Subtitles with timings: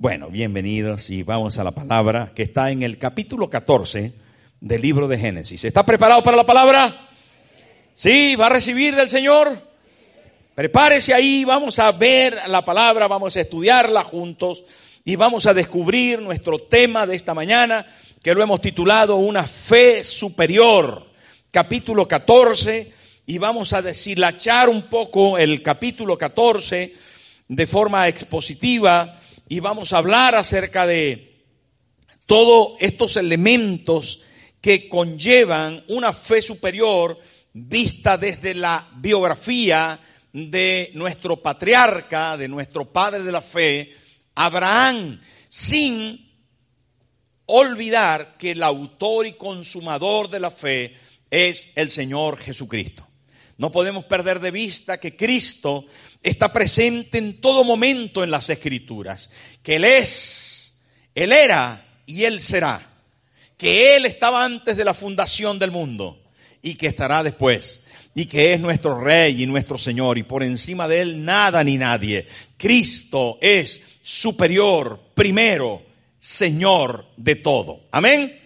[0.00, 4.12] Bueno, bienvenidos y vamos a la palabra que está en el capítulo 14
[4.60, 5.64] del libro de Génesis.
[5.64, 7.08] ¿Está preparado para la palabra?
[7.94, 8.36] ¿Sí?
[8.36, 9.60] ¿Va a recibir del Señor?
[10.54, 14.62] Prepárese ahí, vamos a ver la palabra, vamos a estudiarla juntos
[15.04, 17.84] y vamos a descubrir nuestro tema de esta mañana,
[18.22, 21.08] que lo hemos titulado Una fe superior,
[21.50, 22.92] capítulo 14,
[23.26, 26.92] y vamos a deshilachar un poco el capítulo 14
[27.48, 29.16] de forma expositiva
[29.48, 31.44] y vamos a hablar acerca de
[32.26, 34.22] todos estos elementos
[34.60, 37.18] que conllevan una fe superior
[37.54, 39.98] vista desde la biografía
[40.32, 43.94] de nuestro patriarca, de nuestro padre de la fe,
[44.34, 46.28] Abraham, sin
[47.46, 50.94] olvidar que el autor y consumador de la fe
[51.30, 53.06] es el Señor Jesucristo.
[53.56, 55.86] No podemos perder de vista que Cristo
[56.22, 59.30] está presente en todo momento en las escrituras,
[59.62, 60.80] que Él es,
[61.14, 62.90] Él era y Él será,
[63.56, 66.22] que Él estaba antes de la fundación del mundo
[66.62, 67.80] y que estará después,
[68.14, 71.76] y que es nuestro Rey y nuestro Señor, y por encima de Él nada ni
[71.76, 72.26] nadie.
[72.56, 75.82] Cristo es superior, primero,
[76.18, 77.82] Señor de todo.
[77.90, 78.38] Amén.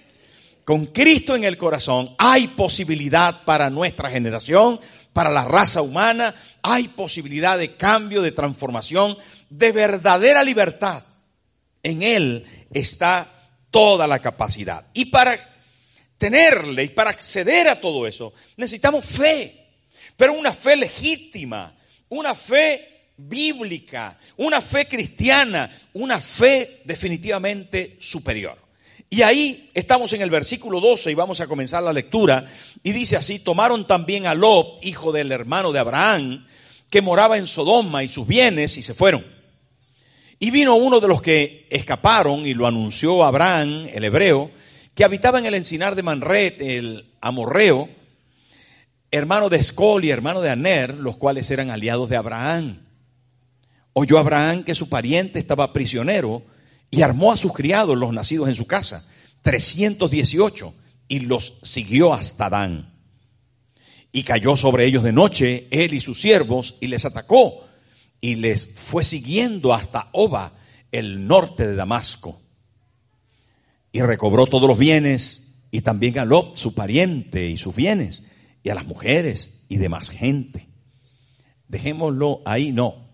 [0.64, 4.78] Con Cristo en el corazón hay posibilidad para nuestra generación,
[5.12, 9.16] para la raza humana, hay posibilidad de cambio, de transformación,
[9.50, 11.04] de verdadera libertad.
[11.82, 13.30] En Él está
[13.70, 14.86] toda la capacidad.
[14.94, 15.38] Y para
[16.16, 19.66] tenerle y para acceder a todo eso, necesitamos fe,
[20.16, 21.74] pero una fe legítima,
[22.08, 28.58] una fe bíblica, una fe cristiana, una fe definitivamente superior.
[29.12, 32.46] Y ahí estamos en el versículo 12 y vamos a comenzar la lectura.
[32.82, 36.46] Y dice así, tomaron también a Lot, hijo del hermano de Abraham,
[36.88, 39.22] que moraba en Sodoma y sus bienes, y se fueron.
[40.38, 44.50] Y vino uno de los que escaparon y lo anunció a Abraham, el hebreo,
[44.94, 47.90] que habitaba en el encinar de Manret, el amorreo,
[49.10, 52.86] hermano de Escol y hermano de Aner, los cuales eran aliados de Abraham.
[53.92, 56.42] Oyó Abraham que su pariente estaba prisionero
[56.92, 59.04] y armó a sus criados, los nacidos en su casa,
[59.40, 60.74] 318,
[61.08, 62.92] y los siguió hasta Dan.
[64.12, 67.64] Y cayó sobre ellos de noche, él y sus siervos, y les atacó,
[68.20, 70.52] y les fue siguiendo hasta Oba,
[70.92, 72.42] el norte de Damasco.
[73.90, 78.24] Y recobró todos los bienes, y también a Lot, su pariente, y sus bienes,
[78.62, 80.68] y a las mujeres y demás gente.
[81.68, 83.08] Dejémoslo ahí, no,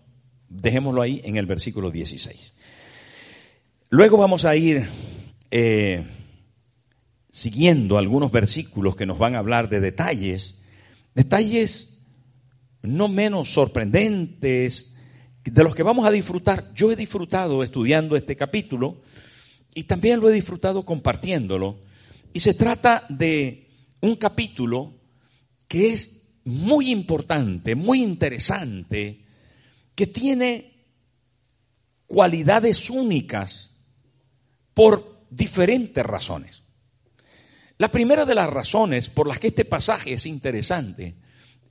[0.49, 2.53] dejémoslo ahí en el versículo 16.
[3.91, 4.87] Luego vamos a ir
[5.49, 6.05] eh,
[7.31, 10.59] siguiendo algunos versículos que nos van a hablar de detalles,
[11.15, 11.97] detalles
[12.83, 14.95] no menos sorprendentes,
[15.43, 16.71] de los que vamos a disfrutar.
[16.75, 19.01] Yo he disfrutado estudiando este capítulo
[19.73, 21.79] y también lo he disfrutado compartiéndolo.
[22.31, 23.71] Y se trata de
[24.01, 24.93] un capítulo
[25.67, 29.25] que es muy importante, muy interesante,
[29.95, 30.73] que tiene
[32.05, 33.68] cualidades únicas
[34.73, 36.63] por diferentes razones.
[37.77, 41.15] La primera de las razones por las que este pasaje es interesante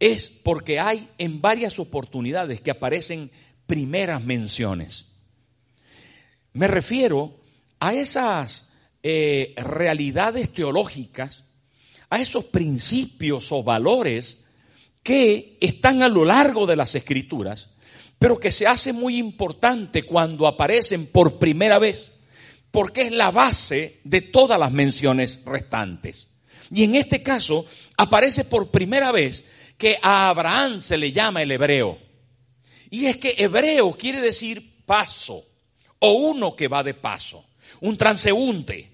[0.00, 3.30] es porque hay en varias oportunidades que aparecen
[3.66, 5.12] primeras menciones.
[6.54, 7.40] Me refiero
[7.78, 8.70] a esas
[9.02, 11.44] eh, realidades teológicas,
[12.10, 14.44] a esos principios o valores
[15.02, 17.74] que están a lo largo de las escrituras,
[18.18, 22.12] pero que se hace muy importante cuando aparecen por primera vez
[22.70, 26.28] porque es la base de todas las menciones restantes.
[26.70, 29.44] Y en este caso aparece por primera vez
[29.76, 31.98] que a Abraham se le llama el hebreo.
[32.90, 35.46] Y es que hebreo quiere decir paso
[36.00, 37.44] o uno que va de paso,
[37.80, 38.90] un transeúnte,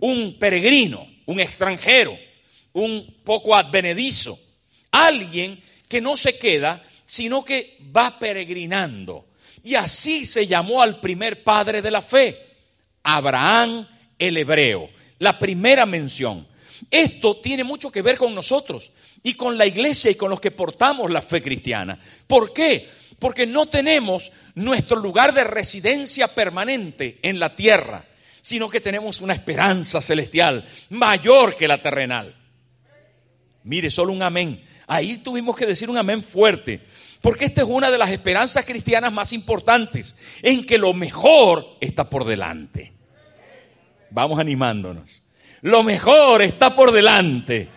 [0.00, 2.16] un peregrino, un extranjero,
[2.72, 4.38] un poco advenedizo,
[4.90, 9.28] alguien que no se queda, sino que va peregrinando.
[9.62, 12.45] Y así se llamó al primer padre de la fe.
[13.06, 13.86] Abraham
[14.18, 14.88] el hebreo.
[15.18, 16.46] La primera mención.
[16.90, 18.92] Esto tiene mucho que ver con nosotros
[19.22, 21.98] y con la iglesia y con los que portamos la fe cristiana.
[22.26, 22.88] ¿Por qué?
[23.18, 28.04] Porque no tenemos nuestro lugar de residencia permanente en la tierra,
[28.42, 32.34] sino que tenemos una esperanza celestial mayor que la terrenal.
[33.64, 34.62] Mire, solo un amén.
[34.86, 36.82] Ahí tuvimos que decir un amén fuerte,
[37.20, 42.08] porque esta es una de las esperanzas cristianas más importantes, en que lo mejor está
[42.08, 42.95] por delante.
[44.10, 45.22] Vamos animándonos.
[45.62, 47.68] Lo mejor está por delante.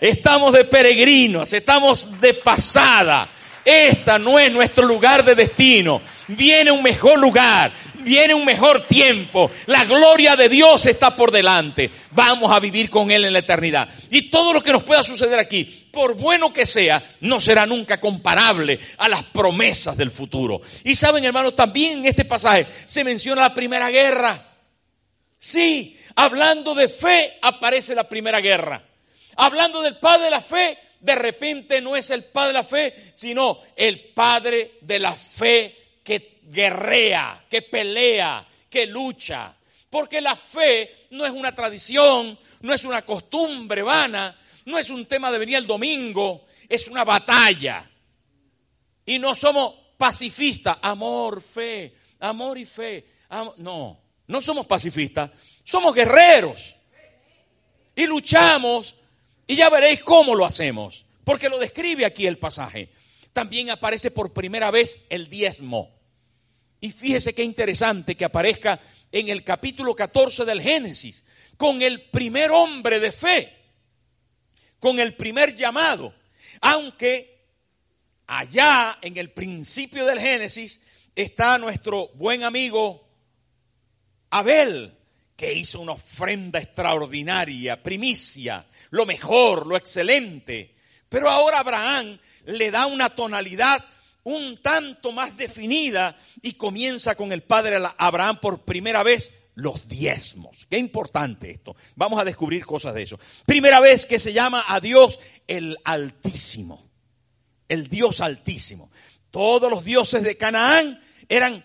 [0.00, 3.28] Estamos de peregrinos, estamos de pasada.
[3.64, 6.00] Esta no es nuestro lugar de destino.
[6.28, 7.72] Viene un mejor lugar.
[7.98, 9.50] Viene un mejor tiempo.
[9.66, 11.90] La gloria de Dios está por delante.
[12.12, 13.88] Vamos a vivir con Él en la eternidad.
[14.10, 17.98] Y todo lo que nos pueda suceder aquí, por bueno que sea, no será nunca
[17.98, 20.60] comparable a las promesas del futuro.
[20.84, 24.55] Y saben, hermanos, también en este pasaje se menciona la primera guerra.
[25.46, 28.82] Sí, hablando de fe aparece la primera guerra.
[29.36, 33.12] Hablando del Padre de la fe, de repente no es el Padre de la fe,
[33.14, 39.54] sino el Padre de la fe que guerrea, que pelea, que lucha.
[39.88, 45.06] Porque la fe no es una tradición, no es una costumbre vana, no es un
[45.06, 47.88] tema de venir el domingo, es una batalla.
[49.04, 53.06] Y no somos pacifistas, amor, fe, amor y fe.
[53.58, 55.30] no, no somos pacifistas,
[55.64, 56.76] somos guerreros.
[57.94, 58.96] Y luchamos
[59.46, 62.90] y ya veréis cómo lo hacemos, porque lo describe aquí el pasaje.
[63.32, 65.94] También aparece por primera vez el diezmo.
[66.80, 68.80] Y fíjese qué interesante que aparezca
[69.10, 71.24] en el capítulo 14 del Génesis,
[71.56, 73.56] con el primer hombre de fe,
[74.78, 76.14] con el primer llamado.
[76.60, 77.44] Aunque
[78.26, 80.82] allá en el principio del Génesis
[81.14, 83.05] está nuestro buen amigo
[84.30, 84.92] Abel,
[85.36, 90.74] que hizo una ofrenda extraordinaria, primicia, lo mejor, lo excelente.
[91.08, 93.84] Pero ahora Abraham le da una tonalidad
[94.24, 100.66] un tanto más definida y comienza con el padre Abraham por primera vez los diezmos.
[100.68, 101.76] Qué importante esto.
[101.94, 103.20] Vamos a descubrir cosas de eso.
[103.46, 106.90] Primera vez que se llama a Dios el Altísimo.
[107.68, 108.90] El Dios Altísimo.
[109.30, 111.64] Todos los dioses de Canaán eran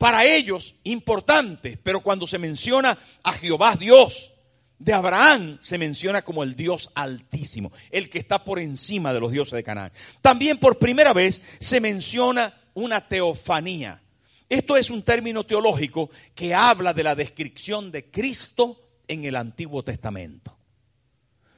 [0.00, 4.32] para ellos importantes, pero cuando se menciona a Jehová Dios
[4.78, 9.30] de Abraham, se menciona como el Dios altísimo, el que está por encima de los
[9.30, 9.92] dioses de Canaán.
[10.22, 14.00] También por primera vez se menciona una teofanía.
[14.48, 19.82] Esto es un término teológico que habla de la descripción de Cristo en el Antiguo
[19.82, 20.56] Testamento.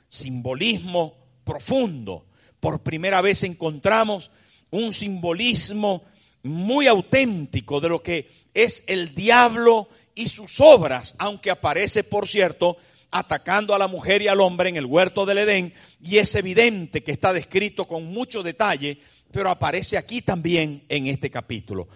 [0.08, 2.26] Simbolismo profundo.
[2.58, 4.32] Por primera vez encontramos
[4.72, 6.02] un simbolismo
[6.42, 12.76] muy auténtico de lo que es el diablo y sus obras, aunque aparece, por cierto,
[13.10, 17.02] atacando a la mujer y al hombre en el huerto del Edén, y es evidente
[17.02, 18.98] que está descrito con mucho detalle,
[19.30, 21.88] pero aparece aquí también en este capítulo.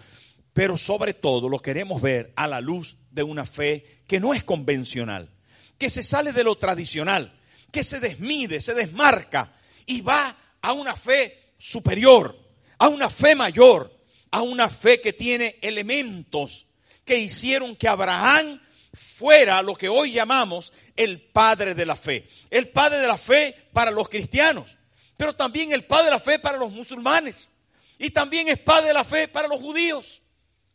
[0.53, 4.43] Pero sobre todo lo queremos ver a la luz de una fe que no es
[4.43, 5.29] convencional,
[5.77, 7.33] que se sale de lo tradicional,
[7.71, 9.53] que se desmide, se desmarca
[9.85, 12.37] y va a una fe superior,
[12.77, 13.96] a una fe mayor,
[14.31, 16.67] a una fe que tiene elementos
[17.05, 18.61] que hicieron que Abraham
[18.93, 22.27] fuera lo que hoy llamamos el padre de la fe.
[22.49, 24.75] El padre de la fe para los cristianos,
[25.15, 27.49] pero también el padre de la fe para los musulmanes.
[27.97, 30.21] Y también es padre de la fe para los judíos.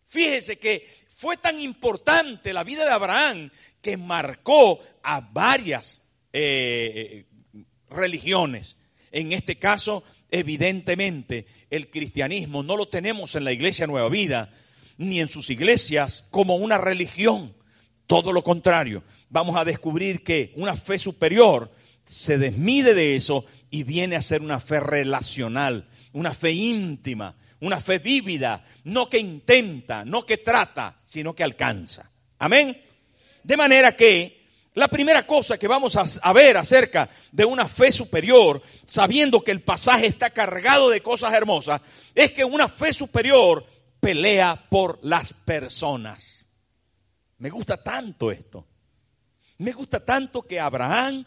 [0.08, 3.50] Fíjese que fue tan importante la vida de Abraham
[3.80, 6.00] que marcó a varias
[6.32, 7.26] eh,
[7.90, 8.76] religiones.
[9.12, 14.50] En este caso, evidentemente, el cristianismo no lo tenemos en la iglesia Nueva Vida,
[14.96, 17.54] ni en sus iglesias como una religión.
[18.06, 21.70] Todo lo contrario, vamos a descubrir que una fe superior
[22.04, 27.80] se desmide de eso y viene a ser una fe relacional, una fe íntima, una
[27.80, 32.10] fe vívida, no que intenta, no que trata, sino que alcanza.
[32.38, 32.80] Amén.
[33.44, 34.41] De manera que
[34.74, 39.60] la primera cosa que vamos a, ver acerca de una fe superior, sabiendo que el
[39.60, 41.82] pasaje está cargado de cosas hermosas,
[42.14, 43.66] es que una fe superior
[44.00, 46.46] pelea por las personas.
[47.38, 48.66] Me gusta tanto esto.
[49.58, 51.24] Me gusta tanto que Abraham,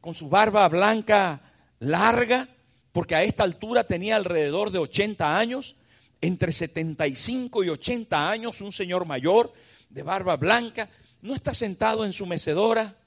[0.00, 1.40] con su barba blanca
[1.80, 2.48] larga,
[2.92, 5.74] porque a esta altura tenía alrededor de 80 años,
[6.20, 9.52] entre 75 y 80 años, un señor mayor
[9.90, 10.88] de barba blanca,
[11.24, 12.98] no está sentado en su mecedora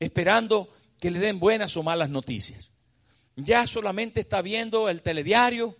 [0.00, 2.72] esperando que le den buenas o malas noticias.
[3.36, 5.76] Ya solamente está viendo el telediario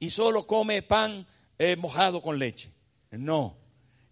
[0.00, 1.26] y solo come pan
[1.58, 2.72] eh, mojado con leche.
[3.10, 3.58] No,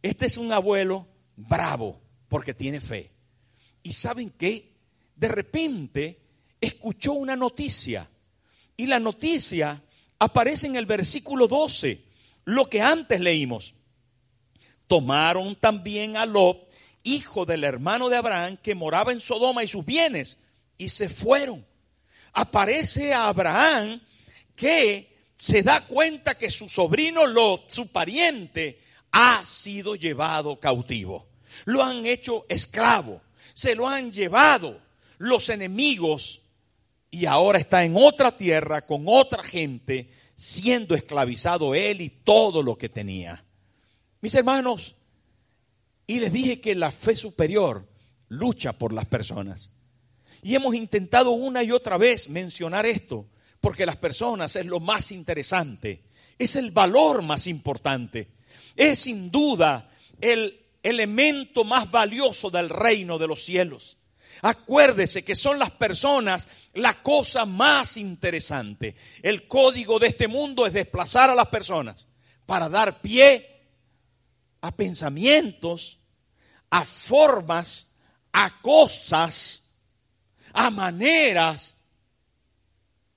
[0.03, 3.12] este es un abuelo bravo porque tiene fe.
[3.83, 4.75] ¿Y saben qué?
[5.17, 6.21] De repente
[6.61, 8.11] escuchó una noticia
[8.76, 9.83] y la noticia
[10.19, 12.05] aparece en el versículo 12,
[12.45, 13.75] lo que antes leímos.
[14.87, 16.63] Tomaron también a Lot
[17.04, 20.37] hijo del hermano de Abraham, que moraba en Sodoma y sus bienes,
[20.76, 21.64] y se fueron.
[22.32, 24.00] Aparece a Abraham
[24.56, 28.80] que se da cuenta que su sobrino Lot, su pariente,
[29.12, 31.28] ha sido llevado cautivo.
[31.66, 34.80] Lo han hecho esclavo, se lo han llevado
[35.18, 36.40] los enemigos
[37.11, 42.76] y ahora está en otra tierra con otra gente, siendo esclavizado él y todo lo
[42.76, 43.44] que tenía.
[44.20, 44.96] Mis hermanos,
[46.06, 47.88] Y les dije que la fe superior
[48.28, 49.70] lucha por las personas.
[50.42, 53.26] Y hemos intentado una y otra vez mencionar esto,
[53.61, 56.04] porque las personas es lo más interesante,
[56.38, 58.28] es el valor más importante,
[58.76, 63.96] es sin duda el elemento más valioso del reino de los cielos.
[64.42, 68.94] Acuérdese que son las personas la cosa más interesante.
[69.23, 72.06] El código de este mundo es desplazar a las personas
[72.44, 73.53] para dar pie
[74.64, 75.99] a pensamientos,
[76.71, 77.87] a formas,
[78.33, 79.62] a cosas,
[80.54, 81.75] a maneras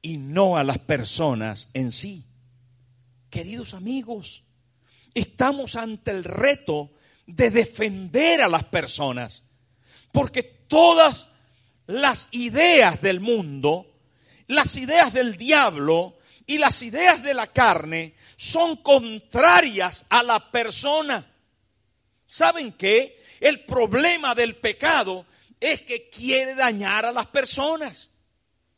[0.01, 2.25] y no a las personas en sí.
[3.29, 4.43] Queridos amigos,
[5.13, 6.91] estamos ante el reto
[7.25, 9.41] de defender a las personas,
[10.11, 11.29] porque todas
[11.85, 13.87] las ideas del mundo,
[14.47, 21.25] las ideas del diablo y las ideas de la carne son contrarias a la persona.
[22.27, 23.23] ¿Saben qué?
[23.39, 25.25] El problema del pecado
[25.59, 28.09] es que quiere dañar a las personas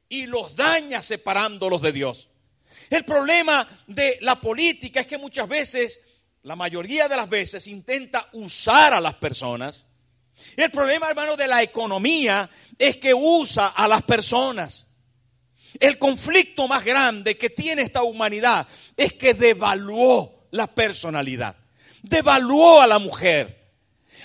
[0.07, 2.29] y los daña separándolos de Dios.
[2.89, 5.99] El problema de la política es que muchas veces,
[6.43, 9.85] la mayoría de las veces, intenta usar a las personas.
[10.55, 14.87] El problema, hermano, de la economía es que usa a las personas.
[15.79, 21.55] El conflicto más grande que tiene esta humanidad es que devaluó la personalidad,
[22.03, 23.71] devaluó a la mujer,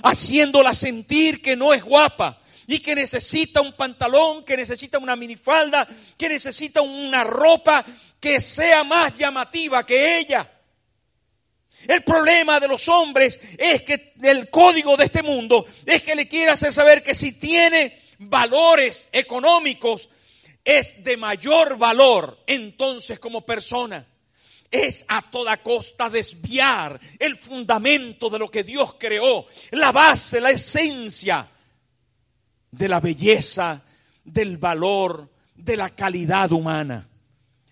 [0.03, 5.87] haciéndola sentir que no es guapa, y que necesita un pantalón, que necesita una minifalda,
[6.17, 7.85] que necesita una ropa
[8.19, 10.51] que sea más llamativa que ella.
[11.87, 16.27] El problema de los hombres es que el código de este mundo es que le
[16.27, 20.09] quiere hacer saber que si tiene valores económicos
[20.65, 24.07] es de mayor valor entonces como persona.
[24.71, 30.51] Es a toda costa desviar el fundamento de lo que Dios creó, la base, la
[30.51, 31.49] esencia
[32.71, 33.83] de la belleza,
[34.25, 37.09] del valor, de la calidad humana.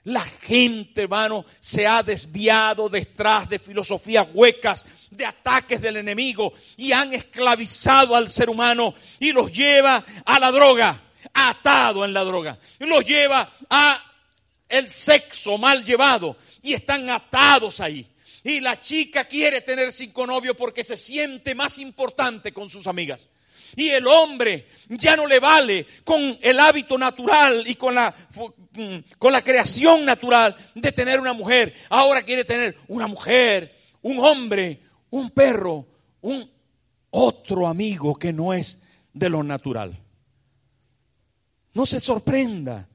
[0.05, 6.93] La gente, hermano, se ha desviado detrás de filosofías huecas, de ataques del enemigo y
[6.93, 11.01] han esclavizado al ser humano y los lleva a la droga,
[11.33, 12.59] atado en la droga.
[12.81, 14.03] Los lleva a
[14.69, 18.07] el sexo mal llevado y están atados ahí.
[18.45, 23.29] Y la chica quiere tener cinco novios porque se siente más importante con sus amigas.
[23.77, 28.15] Y el hombre ya no le vale con el hábito natural y con la,
[28.73, 31.75] mm, con la creación natural de tener una mujer.
[31.89, 35.87] Ahora quiere tener una mujer, un hombre, un perro,
[36.21, 36.51] un
[37.11, 39.99] otro amigo que no es de lo natural.
[41.75, 42.89] No se sorprenda.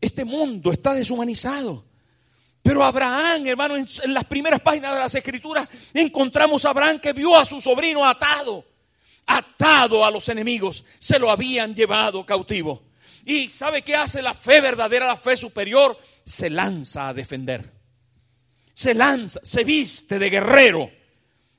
[0.00, 1.84] Este mundo está deshumanizado.
[2.66, 7.38] Pero Abraham, hermano, en, las primeras páginas de las escrituras encontramos a Abraham que vio
[7.38, 8.64] a su sobrino atado
[9.26, 12.84] atado a los enemigos, se lo habían llevado cautivo.
[13.24, 15.98] ¿Y sabe qué hace la fe verdadera, la fe superior?
[16.24, 17.72] Se lanza a defender.
[18.74, 20.90] Se lanza, se viste de guerrero.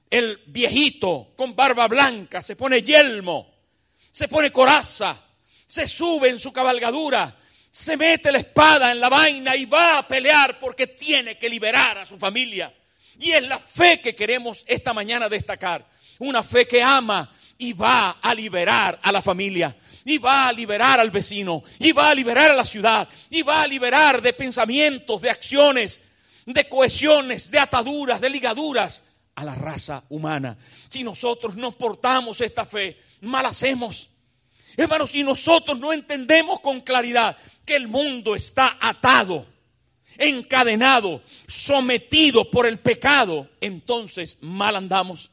[0.09, 3.53] El viejito con barba blanca se pone yelmo,
[4.11, 5.25] se pone coraza,
[5.67, 7.37] se sube en su cabalgadura,
[7.77, 11.99] se mete la espada en la vaina y va a pelear porque tiene que liberar
[11.99, 12.73] a su familia.
[13.19, 15.85] Y es la fe que queremos esta mañana destacar.
[16.17, 20.99] Una fe que ama, y va a liberar a la familia, y va a liberar
[20.99, 25.21] al vecino, y va a liberar a la ciudad, y va a liberar de pensamientos,
[25.21, 26.01] de acciones,
[26.47, 29.03] de cohesiones, de ataduras, de ligaduras
[29.35, 30.57] a la raza humana.
[30.87, 34.09] Si nosotros no portamos esta fe, mal hacemos.
[34.75, 39.45] Hermanos, si nosotros no entendemos con claridad que el mundo está atado,
[40.17, 45.29] encadenado, sometido por el pecado, entonces mal andamos.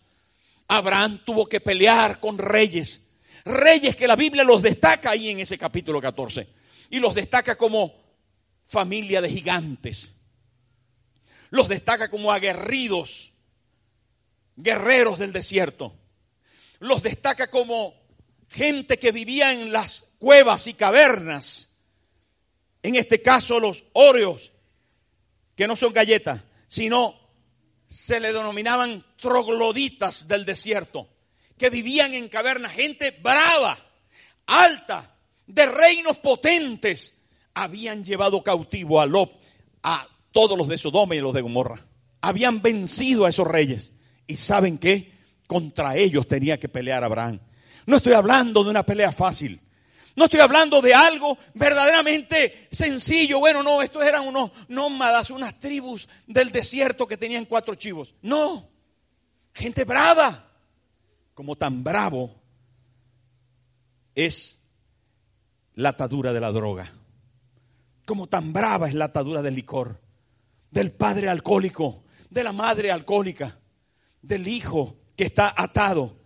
[0.66, 3.02] Abraham tuvo que pelear con reyes.
[3.44, 6.48] Reyes que la Biblia los destaca ahí en ese capítulo 14.
[6.90, 7.94] Y los destaca como
[8.66, 10.12] familia de gigantes.
[11.50, 13.32] Los destaca como aguerridos,
[14.56, 15.94] guerreros del desierto.
[16.80, 17.94] Los destaca como
[18.48, 21.73] gente que vivía en las cuevas y cavernas.
[22.84, 24.52] En este caso los óreos,
[25.56, 27.14] que no son galletas, sino
[27.88, 31.08] se le denominaban trogloditas del desierto,
[31.56, 33.78] que vivían en cavernas, gente brava,
[34.44, 37.14] alta, de reinos potentes,
[37.54, 39.32] habían llevado cautivo a Lot,
[39.82, 41.86] a todos los de Sodoma y los de Gomorra.
[42.20, 43.92] Habían vencido a esos reyes.
[44.26, 45.10] ¿Y saben qué?
[45.46, 47.40] Contra ellos tenía que pelear Abraham.
[47.86, 49.62] No estoy hablando de una pelea fácil.
[50.16, 53.40] No estoy hablando de algo verdaderamente sencillo.
[53.40, 58.14] Bueno, no, estos eran unos nómadas, unas tribus del desierto que tenían cuatro chivos.
[58.22, 58.68] No,
[59.52, 60.48] gente brava,
[61.34, 62.40] como tan bravo
[64.14, 64.62] es
[65.74, 66.92] la atadura de la droga.
[68.06, 70.00] Como tan brava es la atadura del licor,
[70.70, 73.58] del padre alcohólico, de la madre alcohólica,
[74.22, 76.16] del hijo que está atado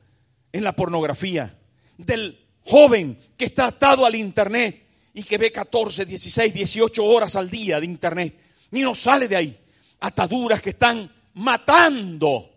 [0.52, 1.58] en la pornografía,
[1.96, 4.84] del joven que está atado al internet
[5.14, 8.38] y que ve 14, 16, 18 horas al día de internet,
[8.70, 9.58] ni no sale de ahí.
[10.00, 12.50] Ataduras que están matando,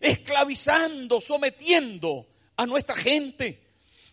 [0.00, 3.60] esclavizando, sometiendo a nuestra gente.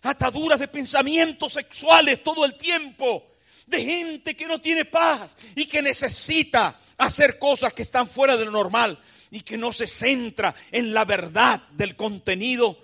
[0.03, 3.31] Ataduras de pensamientos sexuales todo el tiempo,
[3.65, 8.45] de gente que no tiene paz y que necesita hacer cosas que están fuera de
[8.45, 8.97] lo normal
[9.31, 12.77] y que no se centra en la verdad del contenido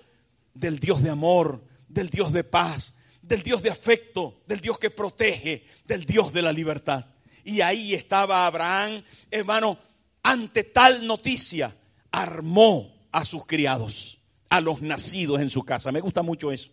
[0.54, 1.62] del Dios de amor,
[1.98, 6.44] del Dios de paz, del Dios de afecto, del Dios que protege, del Dios de
[6.44, 7.06] la libertad.
[7.44, 9.80] Y ahí estaba Abraham, hermano,
[10.22, 11.76] ante tal noticia,
[12.12, 15.92] armó a sus criados, a los nacidos en su casa.
[15.92, 16.70] Me gusta mucho eso.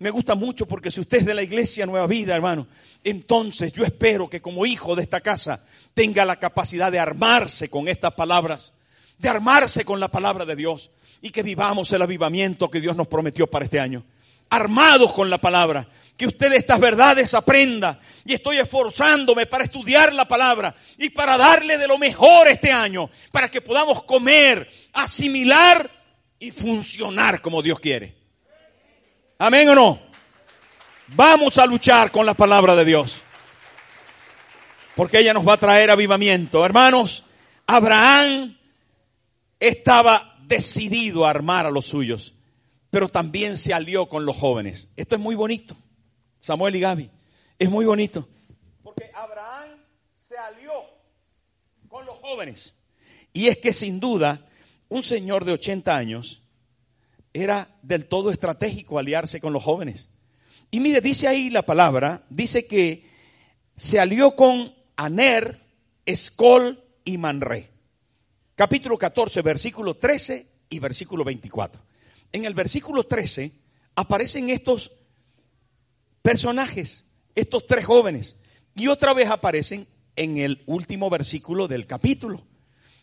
[0.00, 2.66] Me gusta mucho porque si usted es de la iglesia Nueva Vida, hermano,
[3.04, 5.64] entonces yo espero que como hijo de esta casa
[5.94, 8.72] tenga la capacidad de armarse con estas palabras,
[9.16, 10.90] de armarse con la palabra de Dios
[11.22, 14.02] y que vivamos el avivamiento que Dios nos prometió para este año
[14.50, 15.86] armados con la palabra.
[16.16, 17.98] Que usted estas verdades aprenda.
[18.26, 23.08] Y estoy esforzándome para estudiar la palabra y para darle de lo mejor este año.
[23.32, 25.88] Para que podamos comer, asimilar
[26.38, 28.16] y funcionar como Dios quiere.
[29.38, 30.02] Amén o no.
[31.08, 33.22] Vamos a luchar con la palabra de Dios.
[34.94, 36.64] Porque ella nos va a traer avivamiento.
[36.66, 37.24] Hermanos,
[37.66, 38.58] Abraham
[39.58, 42.34] estaba decidido a armar a los suyos
[42.90, 44.88] pero también se alió con los jóvenes.
[44.96, 45.76] Esto es muy bonito,
[46.40, 47.10] Samuel y Gaby,
[47.58, 48.28] es muy bonito.
[48.82, 49.70] Porque Abraham
[50.14, 50.72] se alió
[51.88, 52.74] con los jóvenes.
[53.32, 54.46] Y es que sin duda,
[54.88, 56.42] un señor de 80 años
[57.32, 60.08] era del todo estratégico aliarse con los jóvenes.
[60.72, 63.08] Y mire, dice ahí la palabra, dice que
[63.76, 65.60] se alió con Aner,
[66.04, 67.70] Escol y Manré.
[68.56, 71.89] Capítulo 14, versículo 13 y versículo 24
[72.32, 73.52] en el versículo 13
[73.94, 74.92] aparecen estos
[76.22, 78.36] personajes, estos tres jóvenes,
[78.74, 82.42] y otra vez aparecen en el último versículo del capítulo.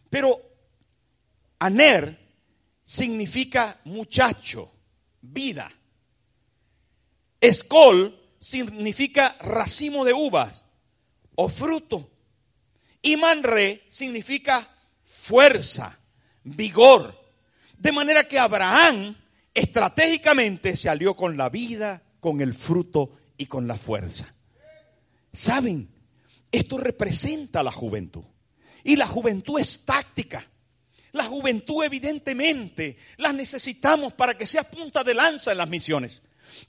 [0.09, 0.41] Pero
[1.59, 2.17] Aner
[2.85, 4.71] significa muchacho,
[5.21, 5.71] vida.
[7.41, 10.63] Escol significa racimo de uvas
[11.35, 12.09] o fruto.
[13.01, 14.67] Y Manre significa
[15.03, 15.97] fuerza,
[16.43, 17.26] vigor,
[17.77, 19.15] de manera que Abraham
[19.53, 24.33] estratégicamente se alió con la vida, con el fruto y con la fuerza.
[25.31, 25.89] ¿Saben?
[26.51, 28.23] Esto representa la juventud.
[28.83, 30.47] Y la juventud es táctica.
[31.11, 36.21] La juventud evidentemente la necesitamos para que sea punta de lanza en las misiones,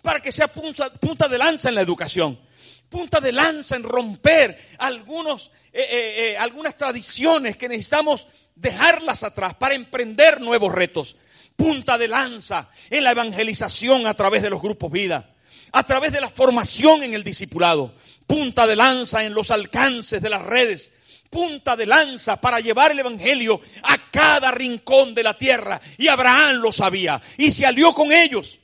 [0.03, 2.41] para que sea punta, de lanza en la educación,
[2.89, 8.27] punta de lanza en romper algunos, eh, eh, eh, algunas tradiciones que necesitamos
[8.61, 11.17] dejarlas atrás para emprender nuevos retos.
[11.57, 15.35] Punta de lanza en la evangelización a través de los grupos vida,
[15.73, 17.95] a través de la formación en el discipulado,
[18.27, 20.93] punta de lanza en los alcances de las redes,
[21.31, 25.81] punta de lanza para llevar el Evangelio a cada rincón de la tierra.
[25.97, 28.59] Y Abraham lo sabía y se alió con ellos.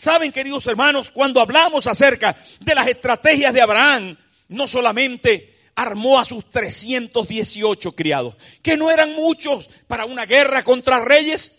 [0.00, 4.16] Saben, queridos hermanos, cuando hablamos acerca de las estrategias de Abraham,
[4.48, 5.49] no solamente
[5.80, 11.56] armó a sus 318 criados, que no eran muchos para una guerra contra reyes.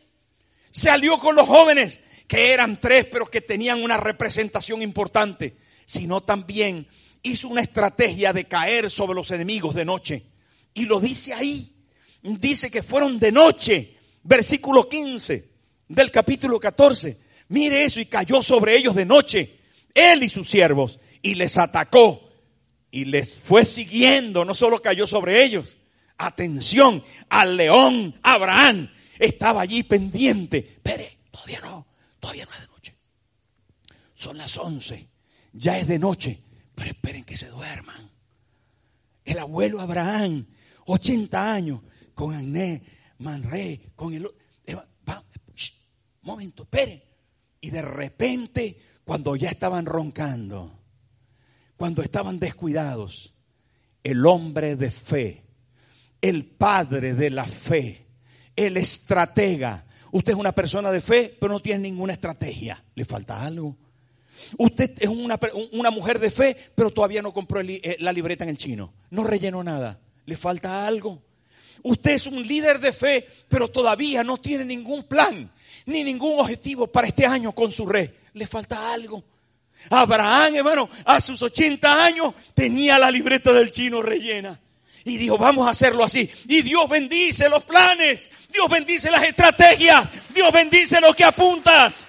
[0.70, 5.56] Se alió con los jóvenes, que eran tres, pero que tenían una representación importante,
[5.88, 6.88] sino también
[7.24, 10.24] hizo una estrategia de caer sobre los enemigos de noche.
[10.76, 11.74] Y lo dice ahí.
[12.22, 15.50] Dice que fueron de noche, versículo 15
[15.88, 17.18] del capítulo 14.
[17.48, 19.58] Mire eso, y cayó sobre ellos de noche,
[19.96, 22.31] él y sus siervos, y les atacó
[22.92, 25.78] y les fue siguiendo, no solo cayó sobre ellos.
[26.18, 30.58] Atención, al león Abraham estaba allí pendiente.
[30.58, 31.88] Espere, todavía no,
[32.20, 32.96] todavía no es de noche.
[34.14, 35.08] Son las once,
[35.54, 36.40] ya es de noche,
[36.76, 38.12] pero esperen que se duerman.
[39.24, 40.46] El abuelo Abraham,
[40.86, 41.82] 80 años,
[42.14, 42.84] con Ané,
[43.20, 44.30] Manré, con el...
[46.24, 47.08] momento, espere.
[47.62, 50.81] Y de repente, cuando ya estaban roncando,
[51.82, 53.34] cuando estaban descuidados,
[54.04, 55.42] el hombre de fe,
[56.22, 58.06] el padre de la fe,
[58.56, 59.86] el estratega.
[60.12, 62.84] Usted es una persona de fe, pero no tiene ninguna estrategia.
[62.94, 63.76] Le falta algo.
[64.60, 65.40] Usted es una,
[65.90, 68.94] mujer de fe, pero todavía no compró eh, la libreta en el chino.
[69.10, 70.00] No rellenó nada.
[70.28, 71.24] Le falta algo.
[71.82, 75.52] Usted es un líder de fe, pero todavía no tiene ningún plan
[75.88, 78.14] ni ningún objetivo para este año con su rey.
[78.34, 79.24] Le falta algo.
[79.90, 84.60] Abraham, hermano, a sus 80 años tenía la libreta del chino rellena.
[85.04, 86.30] Y dijo, vamos a hacerlo así.
[86.48, 88.30] Y Dios bendice los planes.
[88.50, 90.08] Dios bendice las estrategias.
[90.30, 92.06] Dios bendice lo que apuntas.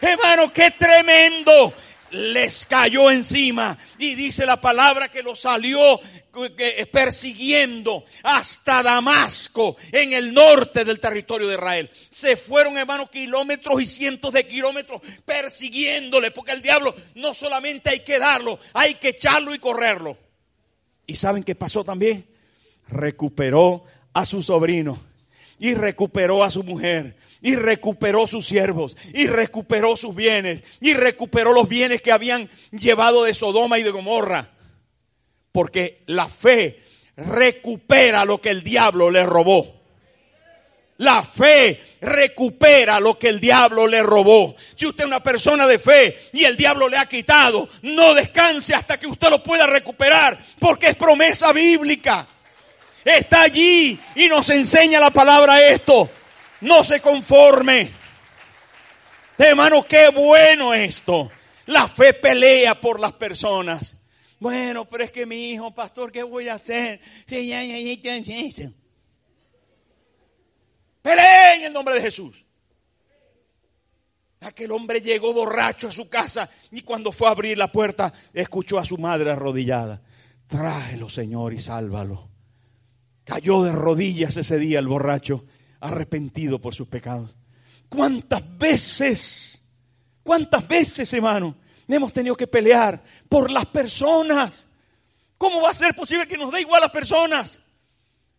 [0.00, 1.72] Hermano, qué tremendo
[2.14, 3.76] les cayó encima.
[3.98, 6.00] Y dice la palabra que lo salió
[6.92, 11.90] persiguiendo hasta Damasco, en el norte del territorio de Israel.
[12.10, 18.00] Se fueron, hermanos, kilómetros y cientos de kilómetros persiguiéndole, porque el diablo no solamente hay
[18.00, 20.16] que darlo, hay que echarlo y correrlo.
[21.06, 22.26] ¿Y saben qué pasó también?
[22.88, 25.02] Recuperó a su sobrino
[25.58, 31.52] y recuperó a su mujer y recuperó sus siervos, y recuperó sus bienes, y recuperó
[31.52, 34.48] los bienes que habían llevado de Sodoma y de Gomorra.
[35.52, 36.82] Porque la fe
[37.18, 39.82] recupera lo que el diablo le robó.
[40.96, 44.56] La fe recupera lo que el diablo le robó.
[44.74, 48.74] Si usted es una persona de fe y el diablo le ha quitado, no descanse
[48.74, 52.26] hasta que usted lo pueda recuperar, porque es promesa bíblica.
[53.04, 56.08] Está allí y nos enseña la palabra esto.
[56.64, 57.90] No se conforme.
[59.36, 61.30] Hermano, qué bueno esto.
[61.66, 63.94] La fe pelea por las personas.
[64.40, 67.00] Bueno, pero es que mi hijo, pastor, ¿qué voy a hacer?
[71.02, 72.42] Pelea en el nombre de Jesús.
[74.40, 78.78] Aquel hombre llegó borracho a su casa y cuando fue a abrir la puerta escuchó
[78.78, 80.00] a su madre arrodillada.
[80.46, 82.30] Tráelo, Señor, y sálvalo.
[83.24, 85.44] Cayó de rodillas ese día el borracho
[85.84, 87.30] arrepentido por sus pecados.
[87.90, 89.60] ¿Cuántas veces,
[90.22, 91.54] cuántas veces, hermano,
[91.86, 94.66] hemos tenido que pelear por las personas?
[95.36, 97.60] ¿Cómo va a ser posible que nos dé igual a las personas?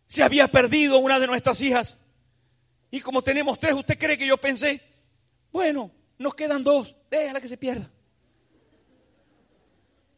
[0.08, 1.96] Se había perdido una de nuestras hijas.
[2.90, 4.82] Y como tenemos tres, ¿usted cree que yo pensé?
[5.52, 7.88] Bueno, nos quedan dos, déjala que se pierda.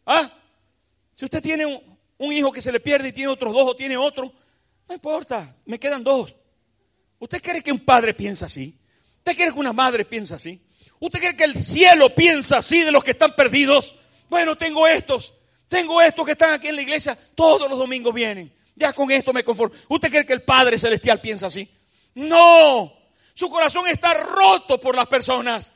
[0.07, 0.33] ¿Ah?
[1.15, 3.77] Si usted tiene un, un hijo que se le pierde y tiene otros dos o
[3.77, 4.33] tiene otro,
[4.89, 6.35] no importa, me quedan dos.
[7.19, 8.75] ¿Usted cree que un padre piensa así?
[9.19, 10.61] ¿Usted cree que una madre piensa así?
[11.01, 13.95] ¿Usted cree que el cielo piensa así de los que están perdidos?
[14.29, 15.33] Bueno, tengo estos,
[15.69, 18.53] tengo estos que están aquí en la iglesia, todos los domingos vienen.
[18.75, 19.75] Ya con esto me conformo.
[19.89, 21.69] ¿Usted cree que el Padre Celestial piensa así?
[22.15, 22.93] No,
[23.35, 25.73] su corazón está roto por las personas.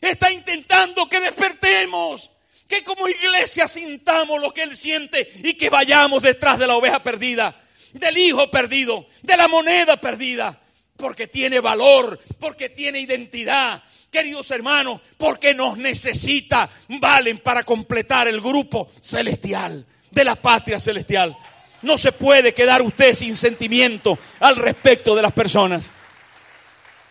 [0.00, 2.30] Está intentando que despertemos,
[2.68, 7.02] que como iglesia sintamos lo que Él siente y que vayamos detrás de la oveja
[7.02, 7.60] perdida,
[7.92, 10.60] del hijo perdido, de la moneda perdida
[10.96, 13.82] porque tiene valor, porque tiene identidad.
[14.10, 21.36] Queridos hermanos, porque nos necesita, valen para completar el grupo celestial, de la patria celestial.
[21.82, 25.90] No se puede quedar usted sin sentimiento al respecto de las personas.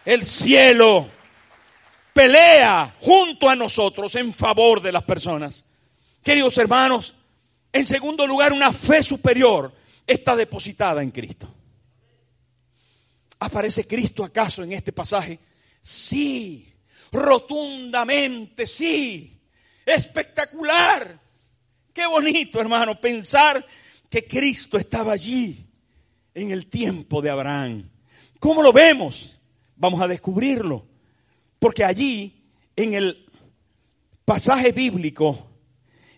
[0.06, 1.08] El cielo
[2.14, 5.66] pelea junto a nosotros en favor de las personas.
[6.24, 7.16] Queridos hermanos,
[7.74, 9.74] en segundo lugar, una fe superior
[10.08, 11.54] está depositada en Cristo.
[13.44, 15.38] ¿Aparece Cristo acaso en este pasaje?
[15.82, 16.74] Sí,
[17.12, 19.38] rotundamente, sí.
[19.86, 21.20] Espectacular.
[21.92, 23.66] Qué bonito, hermano, pensar
[24.10, 25.68] que Cristo estaba allí
[26.34, 27.90] en el tiempo de Abraham.
[28.40, 29.38] ¿Cómo lo vemos?
[29.76, 30.88] Vamos a descubrirlo.
[31.60, 32.46] Porque allí,
[32.78, 33.26] en el
[34.24, 35.50] pasaje bíblico,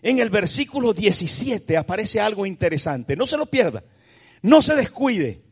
[0.00, 3.16] en el versículo 17, aparece algo interesante.
[3.16, 3.82] No se lo pierda.
[4.42, 5.45] No se descuide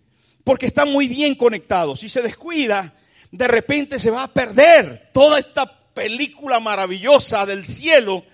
[0.45, 2.01] porque están muy bien conectados.
[2.01, 2.95] Si se descuida,
[3.31, 8.25] de repente se va a perder toda esta película maravillosa del cielo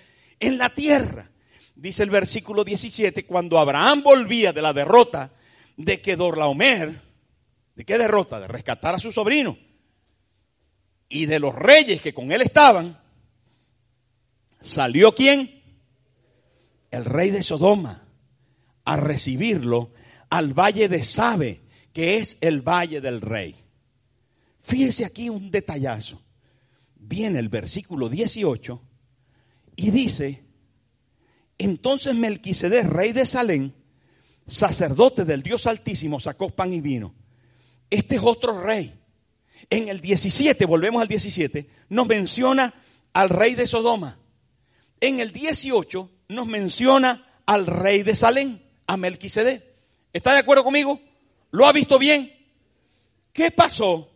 [0.41, 1.31] en la tierra.
[1.75, 5.31] Dice el versículo 17, cuando Abraham volvía de la derrota
[5.77, 7.01] de que Dorlaomer,
[7.75, 8.41] ¿de qué derrota?
[8.41, 9.57] De rescatar a su sobrino
[11.09, 12.99] y de los reyes que con él estaban,
[14.61, 15.63] salió quién?
[16.91, 18.05] El rey de Sodoma
[18.85, 19.91] a recibirlo
[20.29, 21.61] al valle de Sabe,
[21.93, 23.57] que es el Valle del Rey.
[24.61, 26.23] Fíjese aquí un detallazo.
[26.97, 28.81] Viene el versículo 18
[29.77, 30.45] y dice,
[31.59, 33.73] entonces Melquisedec, rey de Salem,
[34.47, 37.15] sacerdote del Dios Altísimo, sacó pan y vino.
[37.89, 38.95] Este es otro rey.
[39.69, 42.73] En el 17, volvemos al 17, nos menciona
[43.13, 44.19] al rey de Sodoma.
[45.01, 49.65] En el 18 nos menciona al rey de Salem, a Melquisedec.
[50.13, 51.01] ¿Está de acuerdo conmigo?
[51.51, 52.33] ¿Lo ha visto bien?
[53.33, 54.11] ¿Qué pasó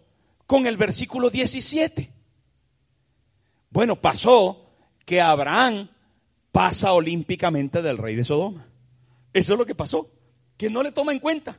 [0.46, 2.10] con el versículo 17?
[3.70, 4.70] Bueno, pasó
[5.04, 5.88] que Abraham
[6.52, 8.66] pasa olímpicamente del rey de Sodoma.
[9.32, 10.10] Eso es lo que pasó,
[10.56, 11.58] que no le toma en cuenta.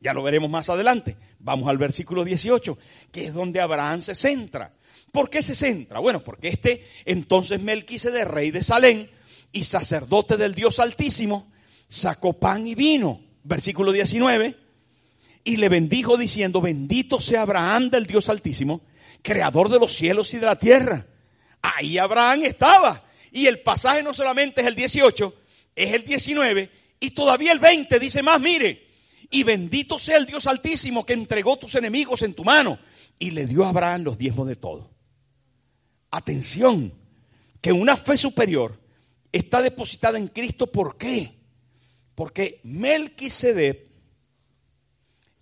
[0.00, 1.16] Ya lo veremos más adelante.
[1.38, 2.76] Vamos al versículo 18,
[3.10, 4.74] que es donde Abraham se centra.
[5.10, 6.00] ¿Por qué se centra?
[6.00, 9.08] Bueno, porque este entonces de rey de Salem
[9.50, 11.50] y sacerdote del Dios Altísimo,
[11.88, 13.22] sacó pan y vino.
[13.44, 14.63] Versículo 19.
[15.44, 18.80] Y le bendijo diciendo, bendito sea Abraham del Dios Altísimo,
[19.22, 21.06] creador de los cielos y de la tierra.
[21.60, 23.04] Ahí Abraham estaba.
[23.30, 25.34] Y el pasaje no solamente es el 18,
[25.76, 28.86] es el 19 y todavía el 20 dice más, mire,
[29.30, 32.78] y bendito sea el Dios Altísimo que entregó tus enemigos en tu mano
[33.18, 34.90] y le dio a Abraham los diezmos de todo.
[36.10, 36.94] Atención,
[37.60, 38.78] que una fe superior
[39.32, 41.32] está depositada en Cristo, ¿por qué?
[42.14, 43.88] Porque Melquisedec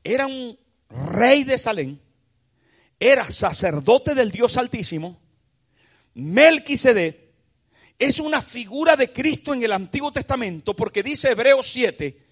[0.04, 1.98] era un rey de Salem,
[2.98, 5.20] era sacerdote del Dios Altísimo.
[6.14, 7.16] Melquisedec
[7.98, 12.22] es una figura de Cristo en el Antiguo Testamento porque dice Hebreos 7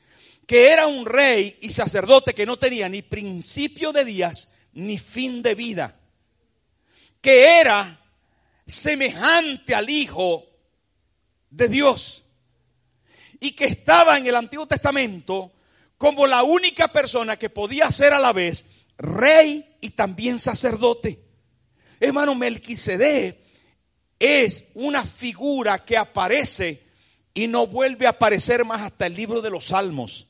[0.50, 5.42] que era un rey y sacerdote que no tenía ni principio de días ni fin
[5.42, 5.96] de vida,
[7.20, 8.00] que era
[8.66, 10.44] semejante al Hijo
[11.50, 12.24] de Dios
[13.38, 15.52] y que estaba en el Antiguo Testamento
[16.00, 18.64] como la única persona que podía ser a la vez
[18.96, 21.20] rey y también sacerdote.
[22.00, 23.36] Hermano Melquisedec
[24.18, 26.84] es una figura que aparece
[27.34, 30.26] y no vuelve a aparecer más hasta el libro de los Salmos,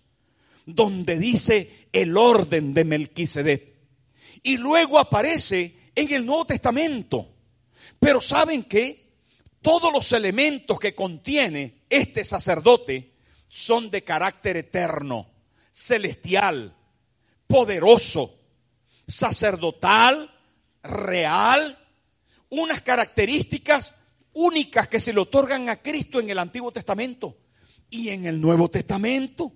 [0.67, 3.73] donde dice el orden de Melquisedec.
[4.43, 7.29] Y luego aparece en el Nuevo Testamento.
[8.01, 9.09] Pero ¿saben qué?
[9.63, 13.13] Todos los elementos que contiene este sacerdote
[13.49, 15.31] son de carácter eterno,
[15.73, 16.75] celestial,
[17.47, 18.39] poderoso,
[19.07, 20.31] sacerdotal,
[20.83, 21.79] real,
[22.49, 23.95] unas características
[24.33, 27.37] únicas que se le otorgan a Cristo en el Antiguo Testamento
[27.89, 29.53] y en el Nuevo Testamento.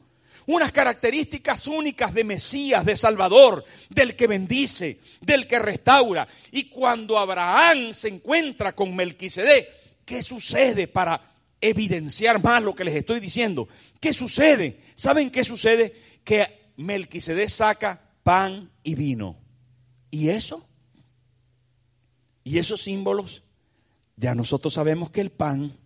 [0.46, 6.28] Unas características únicas de Mesías, de Salvador, del que bendice, del que restaura.
[6.52, 11.33] Y cuando Abraham se encuentra con Melquisedec, ¿qué sucede para
[11.68, 13.68] evidenciar más lo que les estoy diciendo?
[14.00, 14.80] ¿Qué sucede?
[14.94, 15.94] ¿Saben qué sucede?
[16.22, 19.38] Que Melquisedec saca pan y vino.
[20.10, 20.66] ¿Y eso?
[22.44, 23.42] Y esos símbolos,
[24.16, 25.76] ya nosotros sabemos que el pan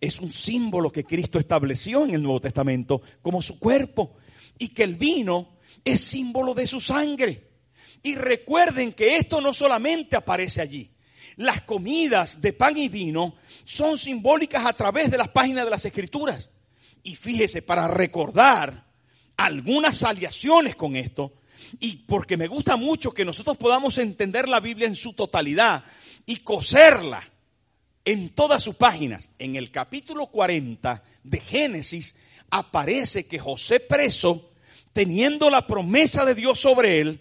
[0.00, 4.16] es un símbolo que Cristo estableció en el Nuevo Testamento como su cuerpo
[4.56, 7.48] y que el vino es símbolo de su sangre.
[8.02, 10.92] Y recuerden que esto no solamente aparece allí.
[11.38, 15.84] Las comidas de pan y vino son simbólicas a través de las páginas de las
[15.84, 16.50] Escrituras.
[17.04, 18.84] Y fíjese, para recordar
[19.36, 21.34] algunas aliaciones con esto,
[21.78, 25.84] y porque me gusta mucho que nosotros podamos entender la Biblia en su totalidad
[26.26, 27.22] y coserla
[28.04, 29.30] en todas sus páginas.
[29.38, 32.16] En el capítulo 40 de Génesis
[32.50, 34.50] aparece que José preso,
[34.92, 37.20] teniendo la promesa de Dios sobre él,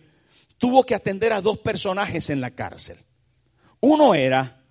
[0.58, 2.98] tuvo que atender a dos personajes en la cárcel.
[3.80, 4.64] Uno era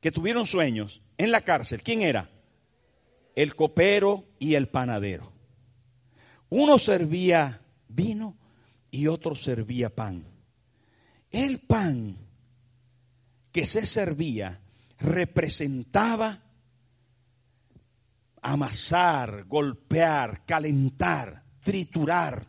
[0.00, 1.82] que tuvieron sueños en la cárcel.
[1.82, 2.30] ¿Quién era?
[3.34, 5.32] El copero y el panadero.
[6.50, 8.36] Uno servía vino
[8.90, 10.26] y otro servía pan.
[11.30, 12.18] El pan
[13.50, 14.60] que se servía
[14.98, 16.42] representaba
[18.42, 22.46] amasar, golpear, calentar, triturar,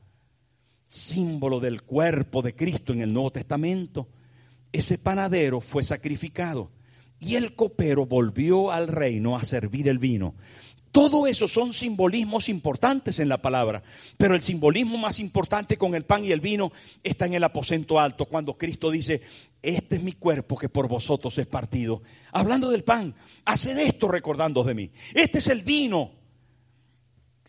[0.88, 4.10] símbolo del cuerpo de Cristo en el Nuevo Testamento.
[4.74, 6.72] Ese panadero fue sacrificado
[7.20, 10.36] y el copero volvió al reino a servir el vino.
[10.92, 13.82] Todo eso son simbolismos importantes en la palabra,
[14.18, 16.72] pero el simbolismo más importante con el pan y el vino
[17.04, 19.22] está en el aposento alto, cuando Cristo dice,
[19.62, 22.04] este es mi cuerpo que por vosotros es partido.
[22.32, 24.92] Hablando del pan, haced esto recordando de mí.
[25.16, 26.12] Este es el vino,